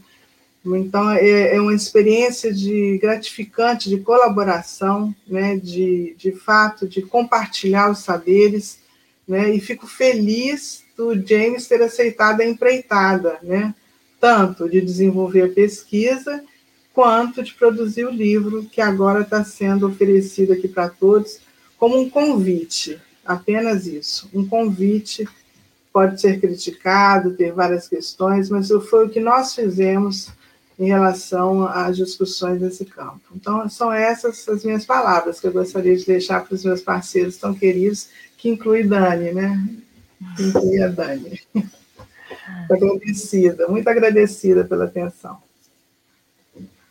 Então, 0.65 1.09
é, 1.11 1.55
é 1.55 1.61
uma 1.61 1.73
experiência 1.73 2.53
de 2.53 2.97
gratificante 2.97 3.89
de 3.89 3.97
colaboração, 3.97 5.15
né, 5.25 5.55
de, 5.55 6.15
de 6.17 6.33
fato, 6.33 6.85
de 6.85 7.01
compartilhar 7.01 7.89
os 7.89 7.99
saberes, 7.99 8.79
né, 9.25 9.55
e 9.55 9.59
fico 9.61 9.87
feliz 9.87 10.83
do 10.97 11.15
James 11.15 11.65
ter 11.65 11.81
aceitado 11.81 12.41
a 12.41 12.45
empreitada, 12.45 13.39
né, 13.41 13.73
tanto 14.19 14.69
de 14.69 14.81
desenvolver 14.81 15.43
a 15.43 15.49
pesquisa, 15.49 16.43
quanto 16.93 17.41
de 17.41 17.53
produzir 17.53 18.05
o 18.05 18.11
livro, 18.11 18.65
que 18.65 18.81
agora 18.81 19.21
está 19.21 19.43
sendo 19.45 19.87
oferecido 19.87 20.51
aqui 20.51 20.67
para 20.67 20.89
todos, 20.89 21.39
como 21.77 21.99
um 21.99 22.09
convite, 22.09 22.99
apenas 23.25 23.87
isso, 23.87 24.29
um 24.33 24.45
convite. 24.45 25.27
Pode 25.93 26.19
ser 26.19 26.41
criticado, 26.41 27.35
ter 27.35 27.53
várias 27.53 27.87
questões, 27.87 28.49
mas 28.49 28.67
foi 28.89 29.05
o 29.05 29.09
que 29.09 29.19
nós 29.19 29.53
fizemos 29.53 30.29
em 30.79 30.87
relação 30.87 31.67
às 31.67 31.95
discussões 31.95 32.59
nesse 32.59 32.83
campo. 32.83 33.21
Então, 33.35 33.69
são 33.69 33.93
essas 33.93 34.47
as 34.49 34.63
minhas 34.63 34.85
palavras 34.85 35.39
que 35.39 35.45
eu 35.45 35.53
gostaria 35.53 35.95
de 35.95 36.05
deixar 36.05 36.43
para 36.43 36.55
os 36.55 36.65
meus 36.65 36.81
parceiros 36.81 37.37
tão 37.37 37.53
queridos, 37.53 38.09
que 38.37 38.49
inclui 38.49 38.83
Dani, 38.83 39.31
né? 39.31 39.69
Que 40.35 40.43
inclui 40.43 40.81
a 40.81 40.87
Dani. 40.87 41.39
agradecida, 42.69 43.67
muito 43.67 43.87
agradecida 43.87 44.63
pela 44.63 44.85
atenção. 44.85 45.37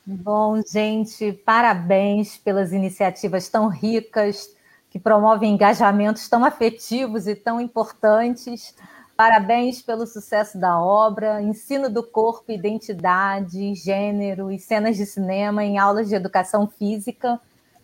Bom, 0.05 0.61
gente, 0.67 1.33
parabéns 1.33 2.37
pelas 2.37 2.73
iniciativas 2.73 3.49
tão 3.49 3.69
ricas, 3.69 4.51
que 4.91 4.99
promovem 4.99 5.55
engajamentos 5.55 6.29
tão 6.29 6.45
afetivos 6.45 7.27
e 7.27 7.35
tão 7.35 7.61
importantes. 7.61 8.75
Parabéns 9.17 9.81
pelo 9.83 10.07
sucesso 10.07 10.57
da 10.59 10.81
obra, 10.81 11.43
ensino 11.43 11.91
do 11.91 12.03
corpo, 12.03 12.51
identidade, 12.51 13.75
gênero 13.75 14.51
e 14.51 14.59
cenas 14.59 14.97
de 14.97 15.05
cinema 15.05 15.63
em 15.63 15.79
aulas 15.79 16.09
de 16.09 16.15
educação 16.15 16.67
física. 16.67 17.39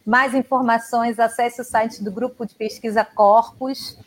Mais 0.05 0.35
informações, 0.35 1.19
acesse 1.19 1.61
o 1.61 1.65
site 1.65 2.03
do 2.03 2.11
grupo 2.11 2.47
de 2.47 2.55
pesquisa 2.55 3.05
Corpus. 3.05 3.99